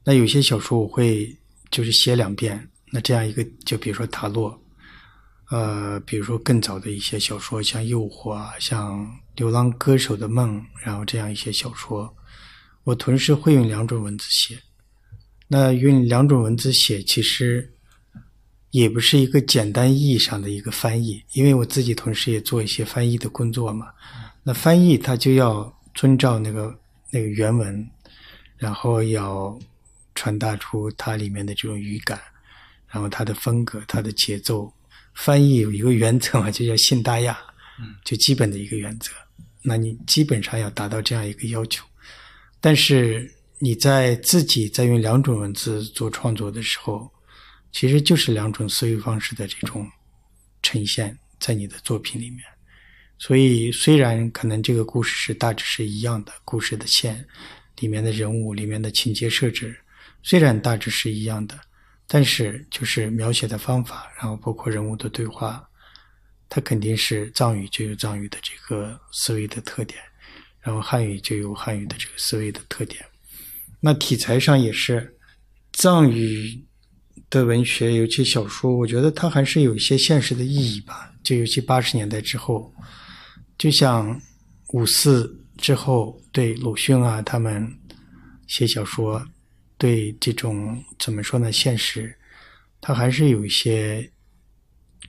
[0.06, 1.36] 那有些小说我会
[1.70, 2.56] 就是写两遍。
[2.90, 4.58] 那这样一个，就比如说塔洛，
[5.50, 9.06] 呃，比如说更早的一些小说，像《诱惑》啊，像。
[9.36, 12.10] 流浪歌手的梦，然后这样一些小说，
[12.84, 14.58] 我同时会用两种文字写。
[15.46, 17.70] 那用两种文字写，其实
[18.70, 23.88] 也不是一个简单意义上的一个翻译，因为我自己同时也做一些翻译的工作嘛。
[24.42, 26.74] 那翻译它就要遵照那个
[27.10, 27.86] 那个原文，
[28.56, 29.54] 然后要
[30.16, 32.20] 传达出它里面的这种语感，
[32.88, 34.72] 然后它的风格、它的节奏。
[35.14, 37.38] 翻译有一个原则嘛，就叫信达雅，
[38.04, 39.10] 就基本的一个原则。
[39.62, 41.86] 那你基本上要达到这样一个要求，
[42.60, 47.10] 但是你在自己在用两种文字做创作的时候，
[47.72, 49.90] 其实就是两种思维方式的这种
[50.62, 52.40] 呈现在你的作品里面。
[53.18, 57.26] 所以虽然可能这个故事是大致是一样的，故事的线
[57.78, 59.74] 里面的人物里面的情节设置
[60.28, 61.56] 虽然大致是一样的，
[62.08, 65.64] 但是就是描写的方法，然后包括人物的对话。
[66.48, 70.00] 它肯定是藏语就有藏语的这个思维的特点，
[70.60, 73.04] 然后汉语就有汉语的这个思维的特点。
[73.80, 75.16] 那题材上也是
[75.72, 76.64] 藏语
[77.30, 81.12] 的文学，尤其小说，我觉得它还是有一些现实的意义吧。
[81.22, 82.72] 就尤其八十年代之后，
[83.58, 84.20] 就像
[84.72, 87.68] 五四之后，对鲁迅啊他们
[88.46, 89.24] 写小说，
[89.78, 91.52] 对这种怎么说呢？
[91.52, 92.16] 现实，
[92.80, 94.10] 它还是有一些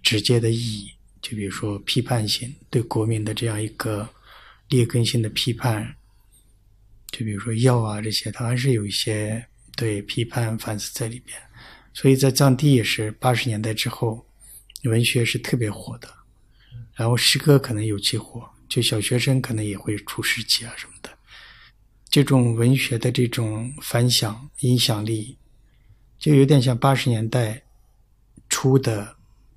[0.04, 0.92] 直接的意义。
[1.22, 4.08] 就比如说批判性对国民的这样一个
[4.70, 5.96] 劣根性的批判，
[7.12, 9.46] 就比如说药啊这些，它还是有一些
[9.76, 11.38] 对批判反思在里边。
[11.94, 14.26] 所以在藏地也是八十年代之后，
[14.84, 16.08] 文学是特别火的，
[16.94, 20.94] 然后诗歌可能尤其火，就小学生可能也会出诗集啊什么。
[22.10, 25.38] 这种文学的这种反响影响力，
[26.18, 27.62] 就有点像八十年代
[28.50, 29.16] 初的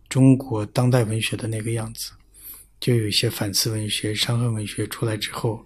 [0.09, 2.13] 中国当代文学的那个样子。
[2.81, 5.65] 就有一些反思文学、伤痕文学出来之后，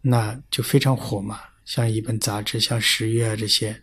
[0.00, 1.40] 那就非常火嘛。
[1.64, 3.80] 像一本杂志，像《十月》啊这些，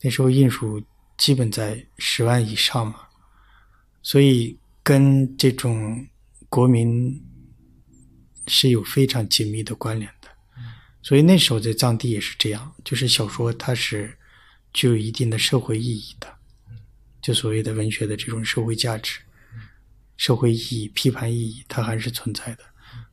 [0.00, 0.82] 那时候印数
[1.16, 2.96] 基本在十万以上嘛。
[4.02, 6.04] 所以跟这种
[6.48, 7.22] 国民
[8.48, 10.21] 是有非常紧密的关联的。
[11.02, 14.16] 所以那时候在藏地也是这样，就是小说它是
[14.72, 16.32] 具有一定的社会意义的，
[17.20, 19.18] 就所谓的文学的这种社会价值、
[20.16, 22.64] 社会意义、批判意义，它还是存在的。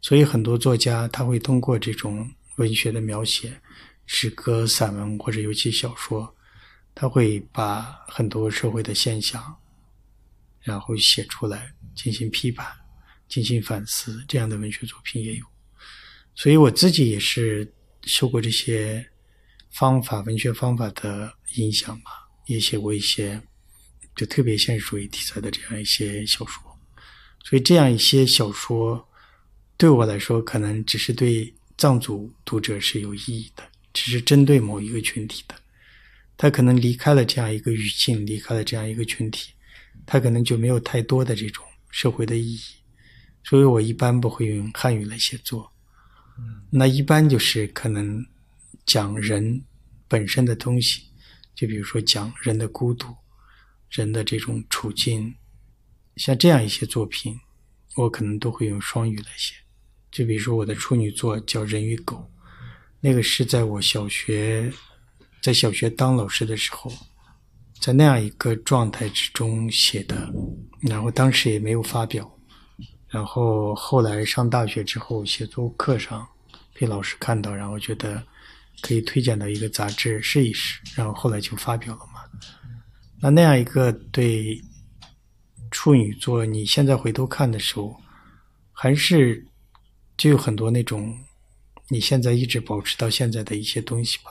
[0.01, 3.59] 所以很多作家他会通过这种文学的描写，
[4.05, 6.31] 诗歌、散文或者尤其小说，
[6.93, 9.43] 他会把很多社会的现象，
[10.61, 12.71] 然后写出来进行批判、
[13.27, 15.45] 进行反思，这样的文学作品也有。
[16.35, 17.67] 所以我自己也是。
[18.09, 19.07] 受过这些
[19.69, 22.11] 方法、文学方法的影响吧，
[22.47, 23.39] 也写过一些
[24.15, 26.61] 就特别现实主义题材的这样一些小说。
[27.45, 29.07] 所以这样一些小说
[29.77, 35.55] 对我来说，可能只是对藏族读者是有意义的，只是针对某一个群体的。
[36.35, 39.51] 他可能离开了这样一个语境，离开了这样一个群体，
[40.05, 42.59] 他可能就没有太多的这种社会的意义。
[43.43, 45.71] 所以我一般不会用汉语来写作。
[46.71, 48.25] 那一般就是可能
[48.85, 49.63] 讲人
[50.07, 51.03] 本身的东西，
[51.55, 53.15] 就比如说讲人的孤独、
[53.89, 55.33] 人的这种处境，
[56.17, 57.39] 像这样一些作品，
[57.95, 59.55] 我可能都会用双语来写。
[60.11, 62.17] 就比如说我的处女作叫《人与狗》，
[62.99, 64.71] 那个是在我小学
[65.41, 66.91] 在小学当老师的时候，
[67.79, 70.31] 在那样一个状态之中写的，
[70.81, 72.38] 然后当时也没有发表。
[73.09, 76.27] 然后后来上大学之后，写作课上
[76.73, 78.23] 被老师看到，然后觉得
[78.81, 82.21] 可以推荐到一个杂志试一试，然后后来就发表了嘛。
[83.19, 84.61] 那那样一个对
[85.71, 87.99] 处女座，你现在回头看的时候，
[88.71, 89.43] 还是
[90.15, 91.17] 就有很多那种
[91.87, 94.29] 你现在一直保持到现在的一些东西吧，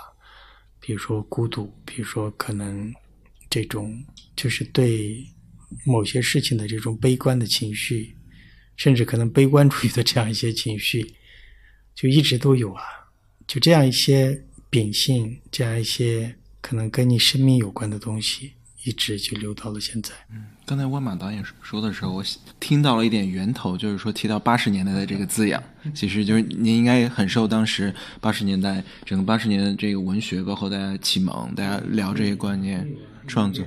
[0.78, 2.94] 比如说孤独，比如说可能
[3.50, 3.92] 这种
[4.36, 5.26] 就是对
[5.84, 8.14] 某些事情的这种悲观的情绪。
[8.78, 11.14] 甚至可能悲观主义的这样一些情绪，
[11.94, 12.82] 就一直都有啊。
[13.46, 18.52] 就这样一些秉性，这样一些可能跟你生命有关的东西，
[18.84, 20.12] 一直就留到了现在。
[20.30, 22.24] 嗯，刚才温马导演说的时候，我
[22.60, 25.62] 听到了一点源头，就是说提到八十年代的这个滋养，
[25.94, 32.86] 其实就是您应该很受当时八十年代整个八十年的这个文学，包括大家启蒙，大家聊这些观念。
[33.28, 33.64] 创作，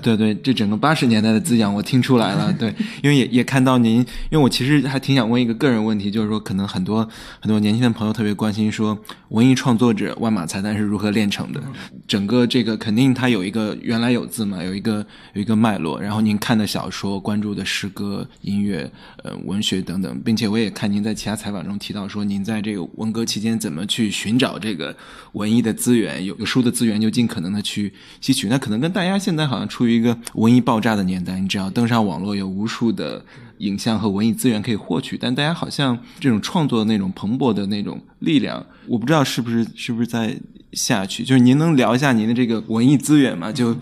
[0.00, 2.52] 对对，这整个八十年代的滋养我听出来了。
[2.52, 2.72] 对，
[3.02, 7.06] 因为也也看到您，因为我其实还挺想问一个个人问题，就是说，可能很多
[7.40, 8.96] 很多年轻的朋友特别关心，说
[9.30, 11.60] 文艺创作者万马才旦是如何炼成的？
[12.06, 16.00] 整个这个肯定他有一个原来有字嘛，有一个有一个脉络。
[16.00, 18.90] 然后您看的小说、关注的诗歌、音乐、
[19.24, 24.94] 呃文学等等，并且我也看您在其他采访中提到说，您在这个文革期间怎么去寻找这个
[25.32, 28.48] 文艺的资源，有有书的资源就尽可能的去吸取。
[28.48, 33.24] 那可能跟大家现在好像处于一个文艺爆炸的年代，你只要登上网络，有无数的
[33.58, 35.16] 影像和文艺资源可以获取。
[35.16, 40.36] 但大家好像这种创作的那种蓬勃的那种力量，我不知道是不是是不是在
[40.72, 41.24] 下去。
[41.24, 43.50] 就是您能聊一下您的这个文艺资源吗？
[43.50, 43.74] 就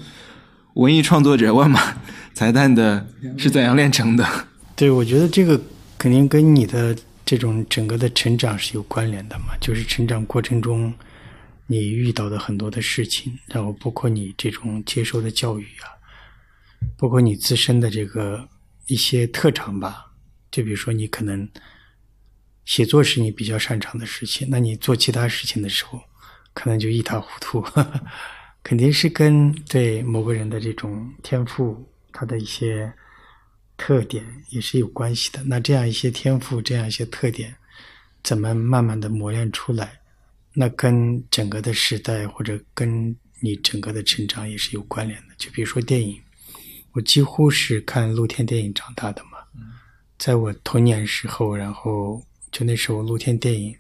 [0.75, 1.97] 文艺创作者万马
[2.33, 3.07] 才旦的
[3.37, 4.27] 是怎样炼成的？
[4.77, 5.61] 对，我觉得这个
[5.99, 6.97] 肯定跟你的
[7.27, 9.47] 这种整个的成长是有关联的嘛。
[9.61, 10.93] 就是成长过程中。
[11.71, 15.87] 你遇到的很多的事情，然后包括你这种接受的教育啊，
[16.99, 18.49] 包括你自身的这个
[18.89, 20.11] 一些特长吧，
[20.51, 21.49] 就比如说你可能
[22.64, 26.03] 写作是你比较擅长的事情，那你做其他事情的时候，
[26.53, 27.64] 可能就一塌糊涂，
[28.64, 32.93] 肯定是跟对某个人的这种天赋，他的一些
[33.77, 35.41] 特点也是有关系的。
[35.45, 37.55] 那这样一些天赋，这样一些特点，
[38.25, 39.99] 怎么慢慢的磨练出来？
[40.53, 45.34] 那跟整个的时代或者跟你整个的成长也是有关联的。
[45.38, 46.20] 就比如说电影，
[46.92, 49.30] 我几乎是看露天电影长大的嘛。
[50.18, 52.20] 在我童年时候，然后
[52.53, 53.74] 就那时候露天电影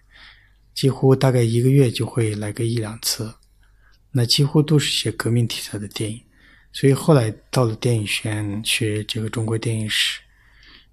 [0.72, 3.34] 几乎大概一个月就会来个一两次，
[4.10, 6.22] 那几乎都是些革命题材的电影。
[6.72, 10.20] 所以后来到了电影学院学这个中国电影史，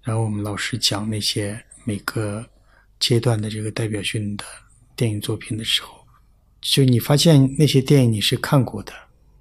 [0.02, 2.44] 然后我们老师讲那些每个
[2.98, 4.44] 阶段的这个代表性的。
[4.98, 6.04] 电影作品的时候，
[6.60, 8.92] 就你发现那些电影你是看过的，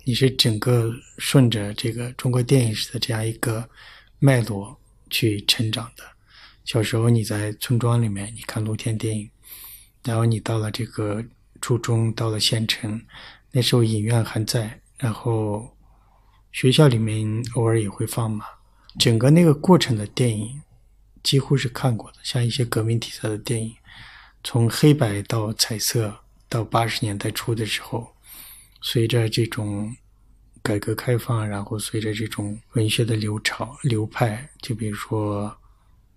[0.03, 3.67] 你是整个顺着这个中国电影史的这样一个
[4.19, 4.79] 脉络
[5.09, 6.03] 去成长的。
[6.63, 9.27] 小时候你在村庄里面，你看露天电影，
[10.03, 11.25] 然后你到了这个
[11.59, 13.01] 初中，到了县城，
[13.51, 15.75] 那时候影院还在，然后
[16.51, 18.45] 学校里面偶尔也会放嘛。
[18.99, 20.61] 整个那个过程的电影
[21.23, 23.73] 几乎是看过的，像一些革命题材的电影，
[24.49, 26.17] 从黑白到彩色，
[26.47, 28.09] 到八十年代初的时候，
[28.81, 29.93] 随着这种
[30.63, 35.53] 改革开放，然后随着这种文学的流潮流派，就比如说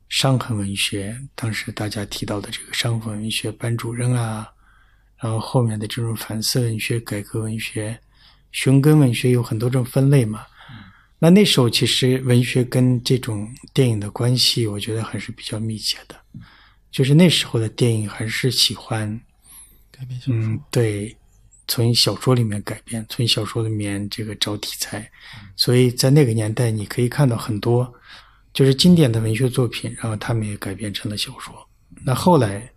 [0.08, 4.48] 伤痕文学，当时大家提到的这个伤痕文学，班主任啊，
[5.16, 7.98] 然后后面的这种反思文学、改革文学、
[8.52, 10.46] 寻根文学，有很多种分类嘛。
[11.18, 16.14] 那那时候其实文学跟这种电影的关系，我觉得还是比较密切的。
[16.90, 19.08] 就是那时候的电影还是喜欢
[19.90, 21.16] 改编小说，嗯，对，
[21.68, 25.10] 从小说里面改编，从小说里面这个找题材，
[25.56, 27.92] 所以在那个年代，你可以看到很多
[28.52, 31.54] 就是经典的文学作品，然后他们也改编成了小说。
[32.04, 32.68] 那后来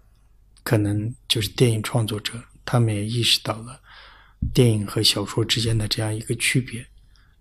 [0.64, 2.34] 可能就是电影创作者，
[2.66, 3.80] 他们也意识到了
[4.53, 6.86] 电影和小说之间的这样一个区别。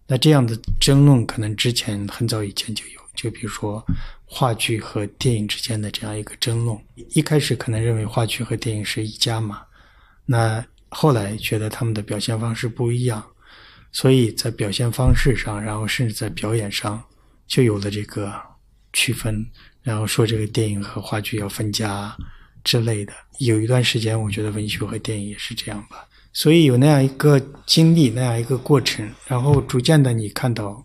[0.07, 3.85] 那这样的争论可能之前很早以前就有，就比如说
[4.25, 6.79] 话剧和电影之间的这样一个争论。
[7.11, 9.63] 一开始可能认为话剧和电影是一家嘛，
[10.25, 13.25] 那后来觉得他们的表现方式不一样，
[13.93, 17.03] 所以在表现方式上，然后甚至在表演上
[17.47, 18.33] 就有了这个
[18.93, 19.45] 区分，
[19.83, 22.17] 然后说这个电影和话剧要分家
[22.65, 23.13] 之类的。
[23.39, 26.07] 有一段时间，我觉得文学和电影也是这样吧。
[26.35, 30.83] 所以有那样一个经历，那样一个过程，然后逐渐的你看到，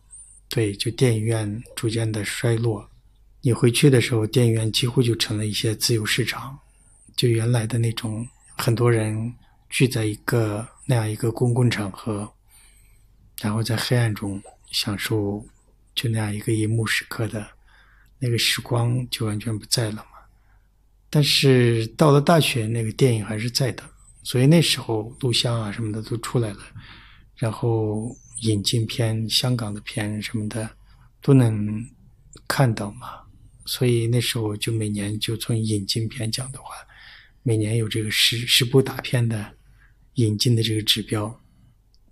[0.49, 2.89] 对，就电影院逐渐的衰落。
[3.41, 6.57] 你回去的时候，电影院几乎就成了一些自由市场，
[7.15, 8.27] 就原来的那种
[8.57, 9.33] 很多人
[9.69, 12.31] 聚在一个那样一个公共场合，
[13.41, 14.41] 然后在黑暗中
[14.71, 15.45] 享受
[15.93, 17.45] 就那样一个银幕时刻的
[18.19, 20.17] 那个时光就完全不在了嘛。
[21.09, 23.83] 但是到了大学，那个电影还是在的。
[24.23, 26.59] 所以那时候录像啊什么的都出来了，
[27.35, 30.69] 然后引进片、香港的片什么的
[31.21, 31.85] 都能
[32.47, 33.21] 看到嘛。
[33.65, 36.75] 所以那时候就每年就从引进片讲的话，
[37.43, 39.53] 每年有这个十十部大片的
[40.13, 41.41] 引进的这个指标。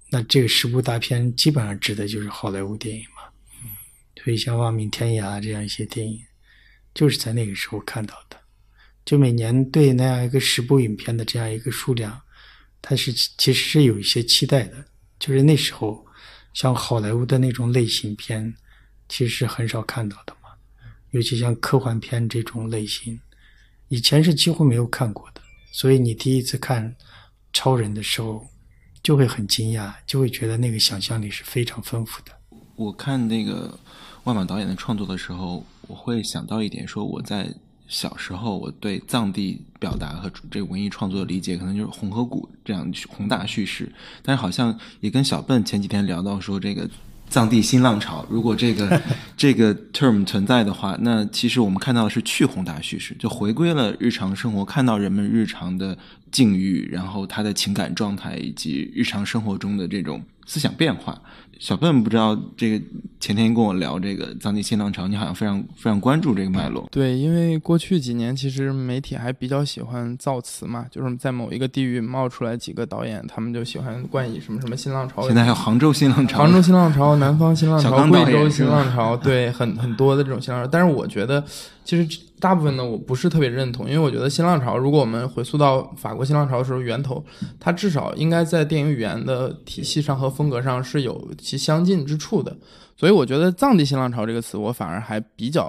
[0.10, 3.24] 那这个十部大片基本上指的就是好莱坞电影嘛。
[4.24, 6.20] 所以像《望命天涯》这样一些电影，
[6.94, 8.38] 就是在那个时候看到的。
[9.04, 12.20] 就每年对那样一个十部影片的这样一个数量，
[12.82, 14.86] 它是其实是有一些期待的。
[15.20, 16.05] 就是那时候，
[16.56, 18.56] 像好莱坞的那种类型片，
[19.10, 20.50] 其实很少看到的嘛。
[21.12, 23.20] 尤其像科幻片这种类型，
[23.90, 25.42] 以前是几乎没有看过的。
[25.72, 26.96] 所以你第一次看
[27.52, 28.48] 超人的时候，
[29.04, 32.32] 就会很惊讶，就会觉得那个想象力是非常丰富的。
[32.78, 33.78] 我看那个
[34.24, 37.54] 万马导演的创作的时候，我会想到一点，说我在。
[37.88, 43.92] 小时候，我对藏地表达和这个文艺创作的理解，可能就是红河谷这样宏大叙事。
[44.24, 46.90] 但是好像也跟小笨前几天聊到说，这个
[47.30, 49.02] 藏地新浪潮，如果这个
[49.38, 55.98] 这个 term 存在的话，那其实我们看到的是去宏大叙事，就回归了日常生活，看到人们日常的
[56.32, 61.22] 境遇，然后他的情感状态以及日常生活中的这种思想变化。
[61.58, 62.86] 小笨不知道这个
[63.18, 66.86] 前天跟我聊这个藏地新浪潮，你好像非常非常关注这个脉络。
[66.92, 75.26] 对，因为过去几年其实媒体还比较喜欢造词嘛，就是在某一个地域冒出来几个导演，他们就喜欢冠以什么什么新浪潮。
[75.26, 80.70] 现在还有杭州新浪潮、杭州新浪潮、南方新浪潮、贵州新浪潮，对，很很多的这种新浪潮。
[80.70, 81.42] 但是我觉得，
[81.86, 87.26] 其实大部分呢，我不是特别认同，因为我觉得新浪潮，如果我们回溯到法国新浪潮的时候源头，
[87.60, 91.28] 它至少应该在电影语言的体系上和风格上是有。
[91.40, 92.56] 其相近之处的，
[92.96, 95.68] 所以我觉得“藏地新浪潮”这个词，我反而还比较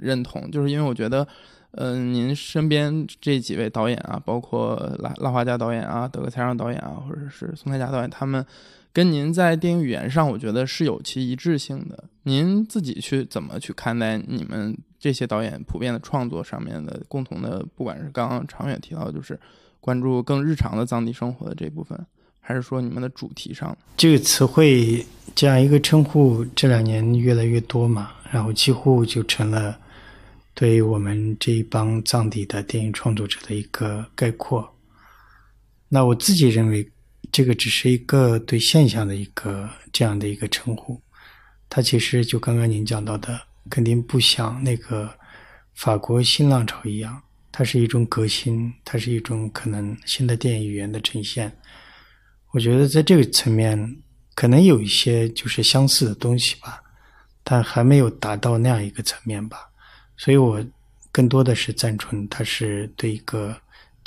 [0.00, 1.24] 认同，就是因为我觉得，
[1.72, 8.44] 嗯，您身边这几位导演啊，包括拉拉华加导演啊、德克才让导演啊，或者是宋太佳导演，他们
[8.92, 12.04] 跟您在电影语言上，我觉得是有其一致性的。
[12.24, 19.38] 您自己去怎么去看待你们这些导演普遍的创作上面的共同的，不管是刚刚长远提到，就是
[19.80, 21.98] 关注更日常的藏地生活的这部分。
[22.40, 29.78] 还是说你们的主题上，这个词汇这样一个称呼，这两年越来越多嘛，然后几乎就成了
[30.54, 34.66] 对于我们这一帮藏地的电影创作者的一个概括。
[35.90, 36.90] 那我自己认为，
[37.30, 41.00] 这个只是一个对现象的一个这样的一个称呼，
[41.68, 45.12] 它其实就刚刚您讲到的，肯定不像那个
[45.74, 47.22] 法国新浪潮一样，
[47.52, 51.54] 它是一种革新，它是一种可能新的电影语言的呈现。
[52.52, 53.96] 我觉得在这个层面，
[54.34, 56.82] 可能有一些就是相似的东西吧，
[57.44, 59.68] 但还没有达到那样一个层面吧。
[60.16, 60.64] 所以我
[61.12, 63.54] 更多的是赞成它是对一个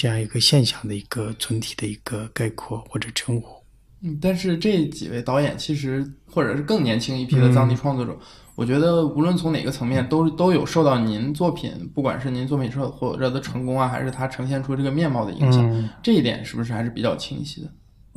[0.02, 3.64] 这样一个现象的一个总体的一个概括或者称呼。
[4.02, 8.18] 嗯，但是这几位导演其实或者是更年轻一批的藏地创作者，
[8.56, 17.72] 我觉得无论从哪个层面都都有受到您作品，不管是您作品受或者的成功啊，还是它呈现出这个面貌的影响，这一点是不是还是比较清晰的？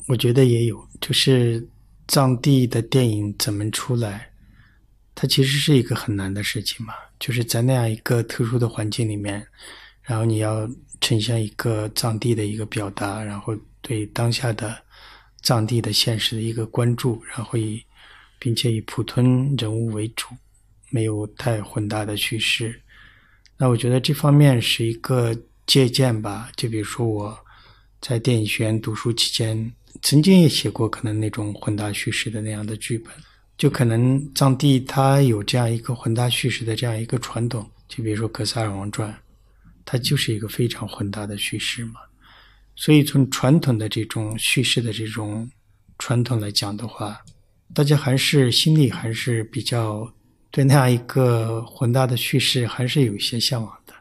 [0.09, 1.69] 我觉得也有，就是
[2.09, 4.31] 藏地的电影怎么出来，
[5.15, 9.47] 它其实是一个很难的事情嘛，就是在那样一个特殊的环境里面，
[10.05, 10.69] 然后你要
[11.01, 14.83] 呈现一个藏地的一个表达，然后对当下的。
[15.47, 17.79] 藏地的现实的一个关注，然后以
[18.39, 20.29] 并且以普通人物为主，
[20.89, 22.81] 没有太混大的叙事。
[23.59, 25.37] 那我觉得这方面是一个
[25.67, 26.51] 借鉴吧。
[26.57, 27.39] 就比如说我
[28.01, 33.13] 在电影学院读书期间，曾经也写过可能那种混大叙事的那样的剧本。
[33.59, 37.71] 就可能藏地它有这样一个混大叙事的这样一个传统。
[37.87, 39.13] 就比如说《格萨尔王传》，
[39.85, 42.01] 它就是一个非常混搭的叙事嘛。
[42.77, 45.49] 所以，从传统的这种叙事的这种
[45.99, 47.21] 传统来讲的话，
[47.73, 50.13] 大家还是心里还是比较
[50.51, 53.95] 对那样一个混搭的叙事还是有一些向往的。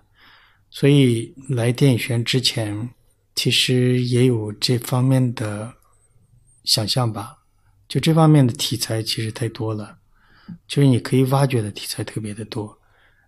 [0.71, 2.89] 所以来电影学院之前，
[3.35, 5.71] 其实也有这方面的
[6.63, 7.37] 想象吧。
[7.87, 9.95] 就这方面的题材其实太多了，
[10.67, 12.75] 就是你可以挖掘的题材特别的多。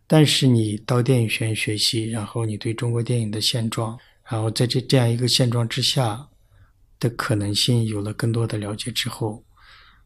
[0.07, 3.97] 但是你到电影学院学习，然后你对中国电影的现状。
[4.27, 6.27] 然后在这这样一个现状之下
[6.99, 9.43] 的可能性有了更多的了解之后，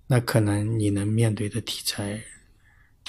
[0.08, 2.22] 那可能你能面对的题材，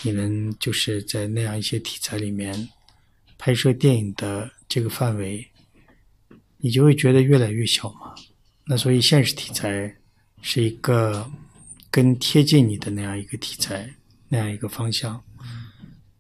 [0.05, 2.69] 你能就是在那样一些题材里面
[3.37, 5.45] 拍摄电影的这个范围，
[6.59, 8.15] 你就会觉得越来越小嘛。
[8.65, 9.93] 那所以现实题材
[10.43, 11.29] 是一个
[11.91, 13.93] 更贴近你的那样一个题材，
[14.29, 15.21] 那样一个方向。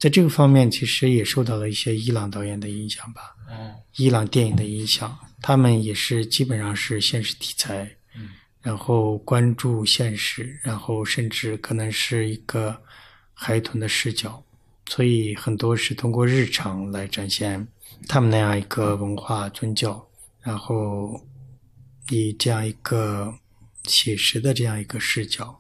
[0.00, 3.36] 在这个方面，其实也受到了一些伊朗导演的影响吧。
[3.96, 7.84] 伊朗电影的影响，他们也是基本上是现实题材，
[8.16, 8.30] 嗯
[8.62, 12.74] 然后关注现实，然后甚至可能是一个
[13.34, 14.42] 孩童的视角，
[14.88, 17.66] 所以很多是通过日常来展现
[18.08, 20.02] 他们那样一个文化宗教，
[20.40, 21.22] 然后
[22.08, 23.34] 以这样一个
[23.84, 25.58] 写实的这样一个视角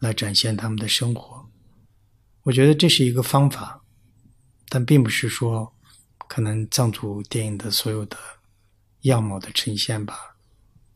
[0.00, 1.47] 来展现他们的生活。
[2.48, 3.78] 我觉得这是一个方法，
[4.70, 5.70] 但并不是说。
[6.26, 8.16] 可能藏族电影的所有的
[9.02, 10.36] 样貌的呈现吧，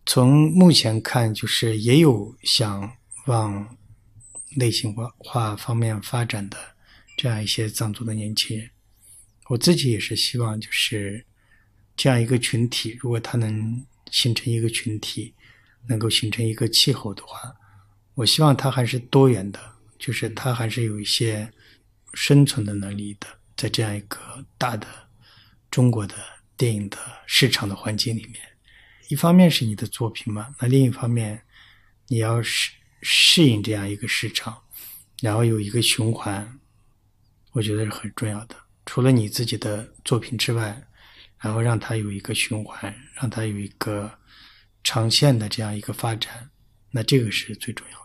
[0.05, 2.91] 从目前看，就是也有想
[3.29, 3.77] 往
[4.57, 6.59] 类型化化方面发展的
[7.17, 8.71] 这样一些藏族的年轻人。
[9.49, 11.25] 我自己也是希望，就是
[11.97, 15.35] 这样一个群体，如果他能形成一个群体，
[15.89, 17.51] 能够形成一个气候的话，
[18.13, 19.72] 我希望他还是多元的，
[20.03, 21.49] 就是他还是有一些
[22.15, 24.19] 生存的能力的，在这样一个
[24.59, 24.87] 大的。
[25.71, 26.15] 中国的
[26.55, 28.37] 电影的市场的环境里面，
[29.09, 31.43] 一方面是你的作品嘛，那另一方面，
[32.09, 34.63] 你要适适应这样一个市场，
[35.23, 36.61] 然后有一个循环，
[37.53, 38.57] 我觉得是很重要的。
[38.85, 40.79] 除了你自己的作品之外，
[41.39, 44.13] 然后让它有一个循环，让它有一个
[44.85, 46.51] 长线的这样一个发展，
[46.91, 48.02] 那这个是最重要的。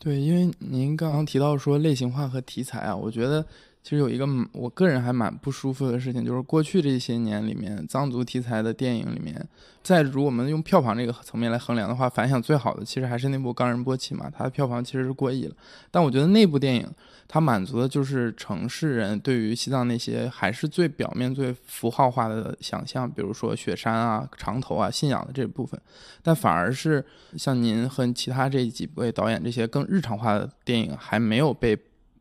[0.00, 3.46] 对，因为您刚刚提到说类型化和题材啊，我觉得。
[3.82, 9.34] 其实有一个我个人还蛮不舒服的事情，就是过去这些年里面，藏族题材的电影里面，
[9.82, 15.56] 在如我们用票房这个层面来衡量的话，反响最好的其实还是那部《冈仁波齐》嘛，它的票房其实是过亿了。
[15.90, 16.86] 但我觉得那部电影
[17.32, 25.80] 它满足的就是城市人对于西藏那些还是最表面、最符号化的想象，比如说雪山啊、长头啊、信仰的这部分。
[26.24, 27.04] 但反而是
[27.36, 31.78] 像您和其他这几位导演这些更日常化的电影还没有被。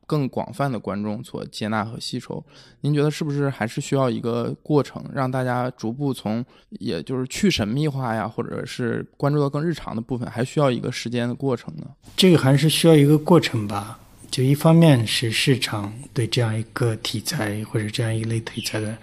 [0.09, 2.43] 更广泛的观众所接纳和吸收，
[2.81, 11.85] 您觉得是不是还是需要一个过程，让大家逐步从，也就是去神秘化呀，或者是关注到更日常的部分，还需要一个时间的过程呢？
[12.17, 13.99] 这个还是需要一个过程吧。
[14.31, 18.97] 就一方面是市场对这样一个题材或者这样一类题材的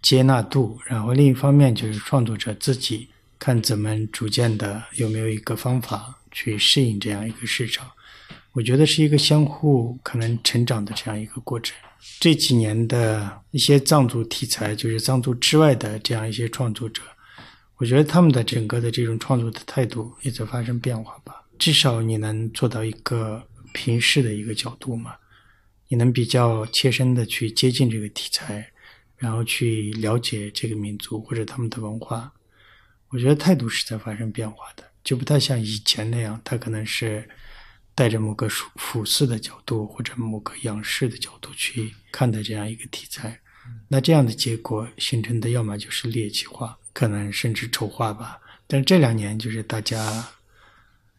[0.00, 3.08] 接纳度，然后另一方面就是创作者自己
[3.38, 7.90] 看怎么逐渐的有没有一个方法去适应这样一个市场。
[8.52, 11.76] 我觉得是一个相互可能成长的这样一个过程。
[12.20, 17.00] 这几年的一些藏族题材，就是藏族之外的这样一些创作者，
[17.76, 21.42] 我觉得他们的整个的这种创作的态度也在发生变化吧。
[21.58, 23.42] 至少你能做到一个
[23.72, 25.16] 平视的一个角度嘛，
[25.88, 28.66] 你能比较切身的去接近这个题材，
[29.16, 32.32] 然后去了解这个民族或者他们的文化。
[33.08, 37.28] 我觉得态度是在发生变化的，就不太像以前那样，他可能是。
[37.94, 43.38] 带着某个俯俯视的角度或者某个仰视的角度去看待这样一个题材，
[43.86, 48.40] 那这样的结果形成的要么就是猎奇化，可能甚至丑化吧。
[48.66, 50.26] 但这两年就是大家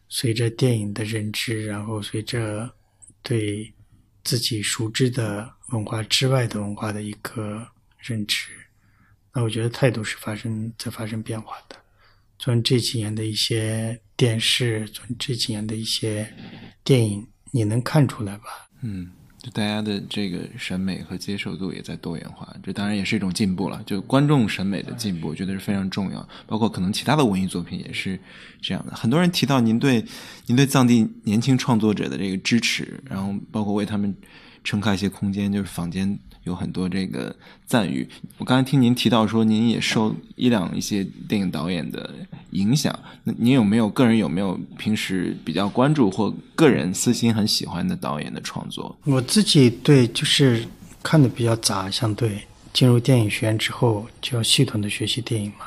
[0.08, 2.72] 随着电影的认知，然后随着
[3.22, 3.72] 对
[4.22, 7.66] 自己熟知的文化之外的文化的一个
[7.98, 8.50] 认知，
[9.32, 11.76] 那我觉得态度是发生在发生变化的。
[12.38, 16.32] 从这几年的一些电视，从这几年的一些
[16.82, 18.68] 电影，你能看出来吧？
[18.82, 19.10] 嗯。
[19.44, 23.82] 就大家的这个审美和接受度也在多元化，这当然也是一种进步了。
[23.84, 26.26] 就观众审美的进步，我觉得是非常重要。
[26.46, 28.18] 包括可能其他的文艺作品也是
[28.62, 28.94] 这样的。
[28.96, 30.02] 很多人提到您对
[30.46, 34.16] 您对藏地年轻创作者的这个支持，然后包括为他们
[34.64, 36.18] 撑开一些空间，就是坊间。
[36.44, 37.34] 有很多这个
[37.66, 38.08] 赞誉。
[38.38, 42.14] 我刚才听您提到说，您也受伊朗一些电影导演的
[42.50, 42.98] 影响。
[43.24, 48.96] 那您有没有个人有没有平时比较关注或个人私心很喜欢的导演的创作？
[49.04, 50.64] 我自己对就是
[51.02, 52.42] 看的比较杂，相对
[52.72, 55.66] 进入电影学院之后就要系统的学习电影嘛。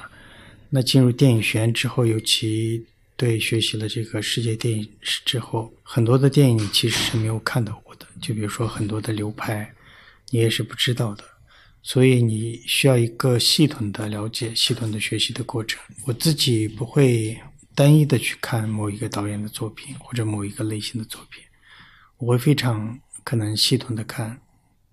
[0.70, 8.06] 那进入电影学院之后，尤其对学习了这个世界电影之后，很多的电影其实是没有看到过的。
[8.22, 9.72] 就比如说很多的流派。
[10.30, 11.24] 你也是不知道的，
[11.82, 15.82] 所以你需要一个系统的了解、系统的学习的过程。
[16.06, 17.38] 我自己不会
[17.74, 21.42] 单一的去看某一个导演的作品或者某一个类型的作品，
[22.18, 24.38] 我会非常可能系统的看，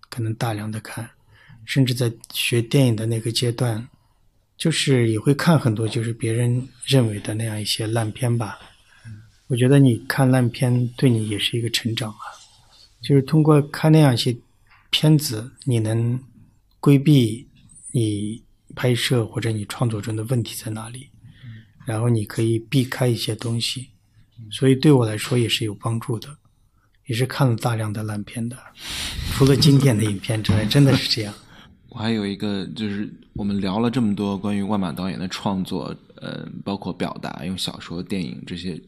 [0.08, 1.10] 可能大量的看，
[1.64, 3.88] 甚至在学电影的那个阶段，
[4.56, 8.58] 就是也会看很多就是别人认为的那样一些烂片吧。
[9.48, 12.22] 我觉得你看烂片对你也是一个成长啊，
[13.02, 14.32] 就是通过看那样一些。
[14.96, 16.16] 片子你能
[16.78, 17.48] 规避
[17.90, 18.40] 你
[18.76, 21.08] 拍摄或者你创作中的问题在哪里，
[21.84, 23.88] 然后你可以避开一些东西，
[24.52, 26.28] 所以对我来说也是有帮助的，
[27.06, 28.56] 也是看了大量的烂片的，
[29.32, 31.34] 除了经典的影片之外，真的是这样。
[31.88, 35.92] 我还有一个就是我们聊了这么多关于万马导演的创作，
[36.22, 38.80] 呃，包括表达用小说、电影这些。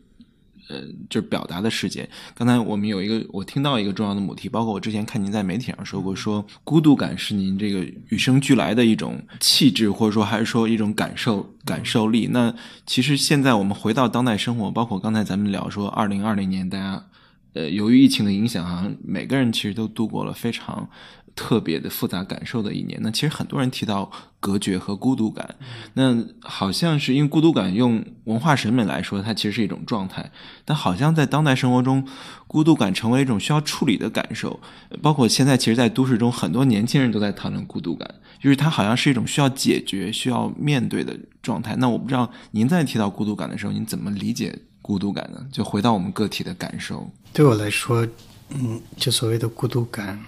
[0.68, 2.08] 呃，就是表达的世界。
[2.34, 12.28] 刚才我们有一个，我听到一个重要的母题，包括我之前看您在媒体上说过，说孤独感是您这个与生俱来的一种气质，或者说还是说一种感受感受力。
[12.32, 12.54] 那
[12.84, 17.04] 其实现在我们回到当代生活，包括刚才咱们聊说，二零二零年大家，
[17.52, 20.88] 呃，由于疫情的影响，好像每个人其实都度过了非常。
[21.36, 24.10] 特别的复杂感受的一年，那其实很多人提到
[24.40, 25.54] 隔绝和孤独感，
[25.92, 30.32] 那好像是因为孤独感用文化审美来说，它其实是一种状态，
[30.64, 32.08] 但好像在当代生活中，
[32.46, 34.58] 孤独感成为一种需要处理的感受，
[35.02, 38.08] 包括现在其实，在都市中很多年轻人都在讨论孤独感，
[38.40, 41.76] 就是它好像是一种需要解决、需要面对的状态。
[41.76, 45.46] 那我不知道您在提到孤独感的时候，您怎么理解孤独感呢？
[45.52, 48.08] 就回到我们个体的感受，对我来说，
[48.48, 50.18] 嗯，就所谓的孤独感。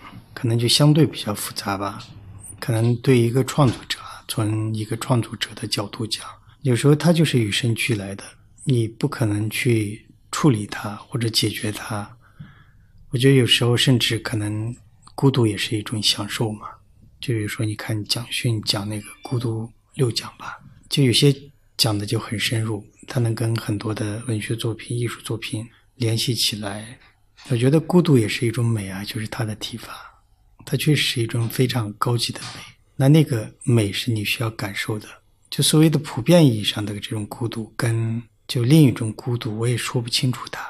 [0.40, 2.00] 可能就相对比较复杂吧，
[2.60, 6.24] 可能对一个创作者，从一个创作者的角度讲，
[6.62, 8.22] 有时候他就是与生俱来的，
[8.62, 12.08] 你不可能去处理它或者解决它。
[13.10, 14.72] 我觉得有时候甚至可能
[15.16, 16.68] 孤独也是一种享受嘛。
[17.20, 20.56] 就比如说，你看蒋勋讲那个孤独六讲吧，
[20.88, 21.34] 就有些
[21.76, 26.96] 讲的就很深入，他能跟很多的文学作品、艺术作品联系起来。
[27.48, 30.04] 我觉得孤独也是一种美啊，就是他的提法。
[30.70, 32.60] 它确实是一种非常高级的美，
[32.94, 35.08] 那那个美是你需要感受的。
[35.48, 40.68] 就所谓的普遍意义上的这种孤独，跟就另一种孤独，我也说不清楚它，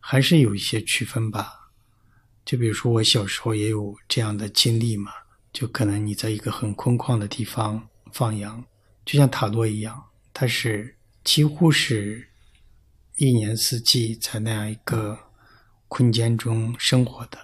[0.00, 1.70] 还是有一些区分吧。
[2.44, 5.12] 就比如说我小时候也有这样的经历嘛，
[5.52, 8.64] 就可能你在一个很空旷的地方放羊，
[9.04, 10.02] 就像塔罗一样，
[10.34, 12.28] 它是几乎是
[13.16, 15.16] 一年四季在那样一个
[15.86, 17.38] 空间中生活的，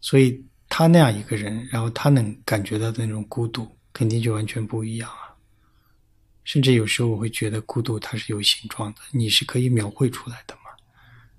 [0.00, 0.44] 所以。
[0.68, 5.34] 他那样一个人，然后他能感觉到的那种孤独，肯定就完全不一样啊。
[6.44, 10.62] 甚至有时候我会觉得，孤独它是有形状的，你是可以描绘出来的嘛。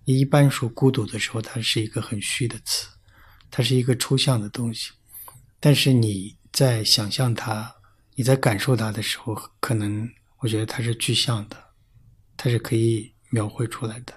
[0.05, 2.87] 你一般说孤独的时候，它是一个很虚的词，
[3.51, 4.91] 它是一个抽象的东西。
[5.59, 7.73] 但是你在想象它，
[8.15, 10.09] 你在感受它的时候，可能
[10.39, 11.57] 我觉得它是具象的，
[12.35, 14.13] 它是可以描绘出来的，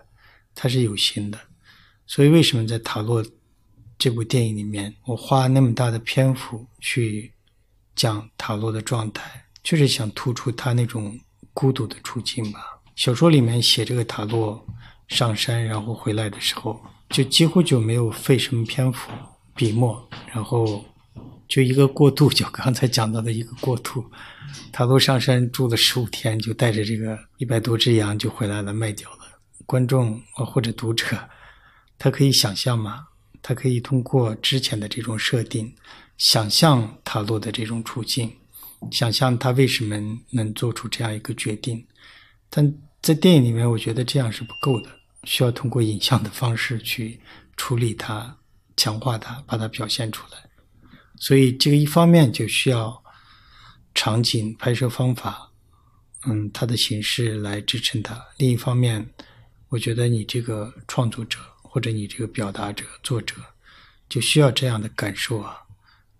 [0.54, 1.38] 它是有形的。
[2.06, 3.24] 所以为什么在塔洛？
[4.01, 7.30] 这部电影里面，我花那么大的篇幅去
[7.94, 11.20] 讲塔洛的状态，就是想突出他那种
[11.53, 12.80] 孤独的处境吧。
[12.96, 14.66] 小说里面写这个塔洛
[15.09, 16.80] 上山然后回来的时候，
[17.11, 19.12] 就几乎就没有费什么篇幅
[19.55, 20.82] 笔墨，然后
[21.46, 24.03] 就一个过渡，就刚才讲到的一个过渡。
[24.72, 29.18] 塔洛上山住了十五天，就带着这个一百多只羊就回来了，卖掉了。
[29.66, 31.05] 观众或者读者，
[31.98, 33.09] 他可以想象吗？
[33.43, 35.72] 他可以通过之前的这种设定，
[36.18, 38.30] 想象塔洛的这种处境，
[38.91, 39.97] 想象他为什么
[40.30, 41.84] 能做出这样一个决定。
[42.49, 42.72] 但
[43.03, 44.91] 在电影里面，我觉得这样是不够的，
[45.24, 47.18] 需要通过影像的方式去
[47.57, 48.36] 处理它、
[48.76, 50.38] 强化它、把它表现出来。
[51.16, 53.03] 所以这个一方面就需要
[53.95, 55.51] 场景、拍摄方法，
[56.26, 59.07] 嗯，它的形式来支撑它；另一方面，
[59.68, 61.38] 我觉得你这个创作者
[61.71, 63.37] 或者你这个表达者、作者
[64.09, 65.57] 就需要这样的感受啊。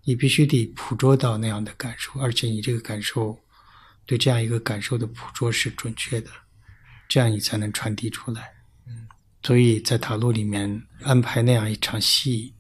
[0.05, 3.39] 你必须得捕捉到那样的感受，而且你这个感受
[4.07, 6.31] 对这样一个感受的捕捉是准确的，
[7.09, 8.51] 这样你才能传递出来。
[8.87, 9.07] 嗯，
[9.43, 12.55] 所以在塔罗里面安排那样一场戏，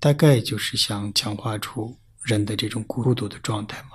[0.00, 3.90] 大概就是想强化出人的这种孤独的状态嘛。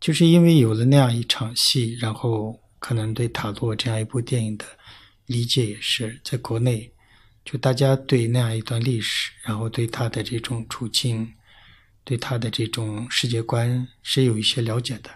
[0.00, 4.64] 就是因为有了那样一场戏，然后可能对塔罗这样一部电影的
[5.26, 6.90] 理解也是在国内，
[7.50, 11.32] 就大家对那样一段历史，然后对他的这种处境。
[12.02, 15.10] 对他的这种世界观是有一些了解的，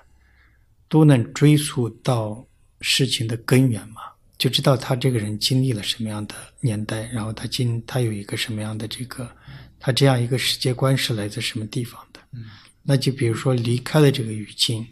[0.86, 2.46] 都能追溯到
[2.82, 4.02] 事情的根源嘛，
[4.36, 9.28] 就知道他这个人经历了什么样的年代，然后他经他有一个什么样的这个，
[9.80, 12.20] 他这样一个世界观是来自什么地方的。
[12.32, 12.44] 嗯，
[12.82, 14.86] 那就比如说离开了这个语境，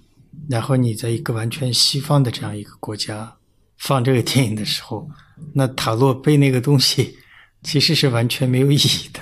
[0.48, 3.36] 然后你在一个完全西方的这样一个国家
[3.76, 5.08] 放这个电影的时候，
[5.52, 7.16] 那塔洛被那个东西
[7.62, 9.20] 其实是完全没有意义的。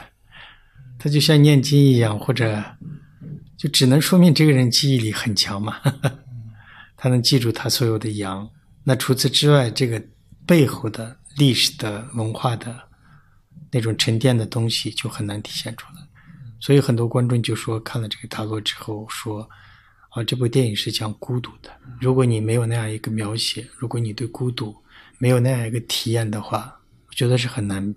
[0.98, 2.62] 他就像念经一样，或者
[3.56, 5.78] 就只能说明这个人记忆力很强嘛，
[6.96, 8.48] 他能记住他所有的阳。
[8.84, 10.02] 那除此之外，这个
[10.46, 12.78] 背后的历史的文化的
[13.70, 16.02] 那种沉淀的东西就很难体现出来。
[16.58, 19.48] 所以很多观众就说，看了这个塔罗之后说，
[20.10, 21.70] 啊，这部电影是讲孤独的。
[22.00, 24.76] 如果你没有那样一个描写，如果你对孤独
[25.16, 27.94] 没有那样一个体验的话，我觉得是很难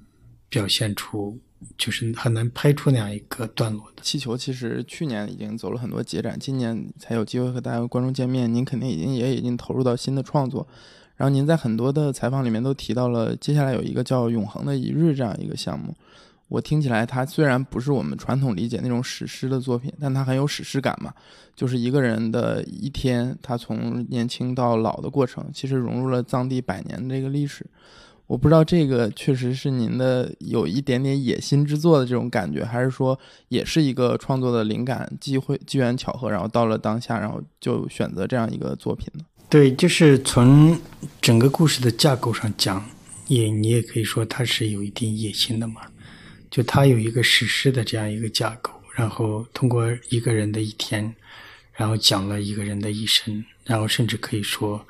[0.54, 1.40] 表现出。
[1.78, 4.04] 就是很难拍出那样一个段落的。
[4.04, 8.54] 气球其实去年已经走了很多节展，今年才有机会和大家观众见面。
[8.54, 10.68] 您肯定已经也已经投入到新的创作，
[11.16, 15.96] 然后您在很多的采访里面都提到了接下来有一个叫《永恒的一日》这样一个项目。
[16.50, 21.14] 我听起来，它虽然不是我们传统理解那种史诗的作品，但它很有史诗感嘛。
[21.56, 27.66] 就是一个人的一天，他从年轻到老的过程，其实融入了藏地百年的这个历史。
[28.34, 33.18] 我不知道这个确实是您的有一点点野心之作的这种感觉，还是说
[33.50, 39.24] 也是一个创作的灵感机会机缘巧合，然后到了当下，然后就选择这样一个作品呢？
[39.52, 40.76] 对，就是从
[41.22, 42.84] 整个故事的架构上讲，
[43.28, 45.84] 也你也可以说它是有一定野心的嘛。
[46.50, 51.14] 就它有一个史诗的这样一个架构，然后通过一个人的一天，
[51.72, 54.84] 然后讲了一个人的一生，然后甚至可以说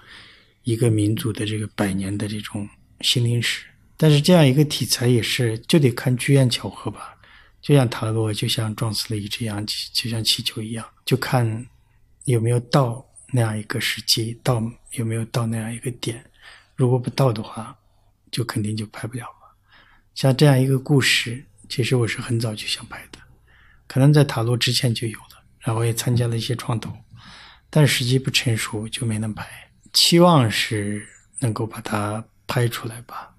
[0.64, 2.66] 一个民族的这个百年的这种。
[3.04, 3.66] 心灵史，
[3.98, 7.16] 但是这样一个题材也是就得看机缘巧合吧，
[7.62, 11.68] 就像塔罗，就像撞死了一只羊，就像气球一样，就看
[12.24, 16.24] 有没有到那样一个时机，到有没有到那样一个点。
[16.76, 17.78] 如果不到的话，
[18.32, 19.56] 就肯定就拍不了了。
[20.16, 23.20] 像这样一个故事，其实我是很早就想拍的，
[23.86, 26.92] 可能在塔罗之前就有了，然后也参加了一些创投，
[27.70, 29.46] 但时机不成熟就没能拍。
[29.92, 31.06] 期望是
[31.40, 32.26] 能够把它。
[32.54, 33.32] 拍出来吧，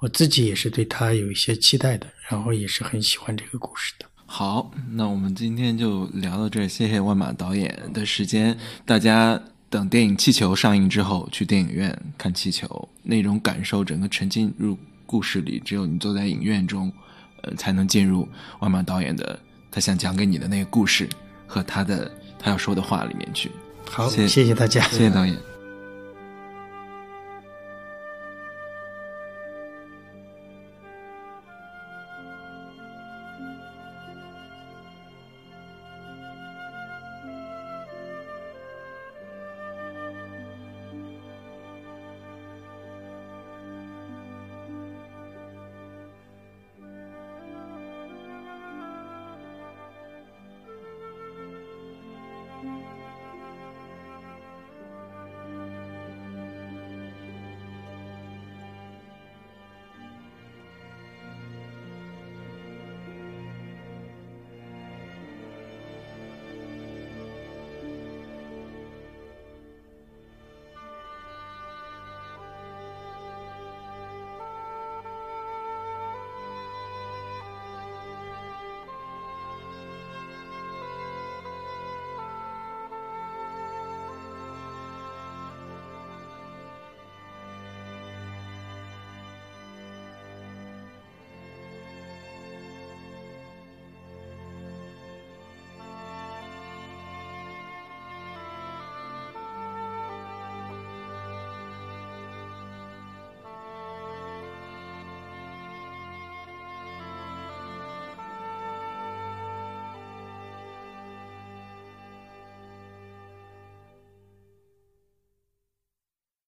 [0.00, 4.04] 我自己也是对他有一些期待的，然后也是很喜欢这个故事的。
[4.26, 8.54] 好，那我们今天就聊到这儿，谢谢万马导演的时间。
[8.84, 12.66] 大家等电影《气球》上映之后，去电影院看《气球》，
[13.02, 16.92] 那种感受，整个沉浸入故事里，只有你坐在影院中，
[17.42, 19.40] 呃，才能进入万马导演的
[19.70, 21.08] 他想讲给你的那个故事
[21.46, 23.50] 和他的他要说的话里面去。
[23.88, 25.49] 好，谢谢大家，谢谢导演。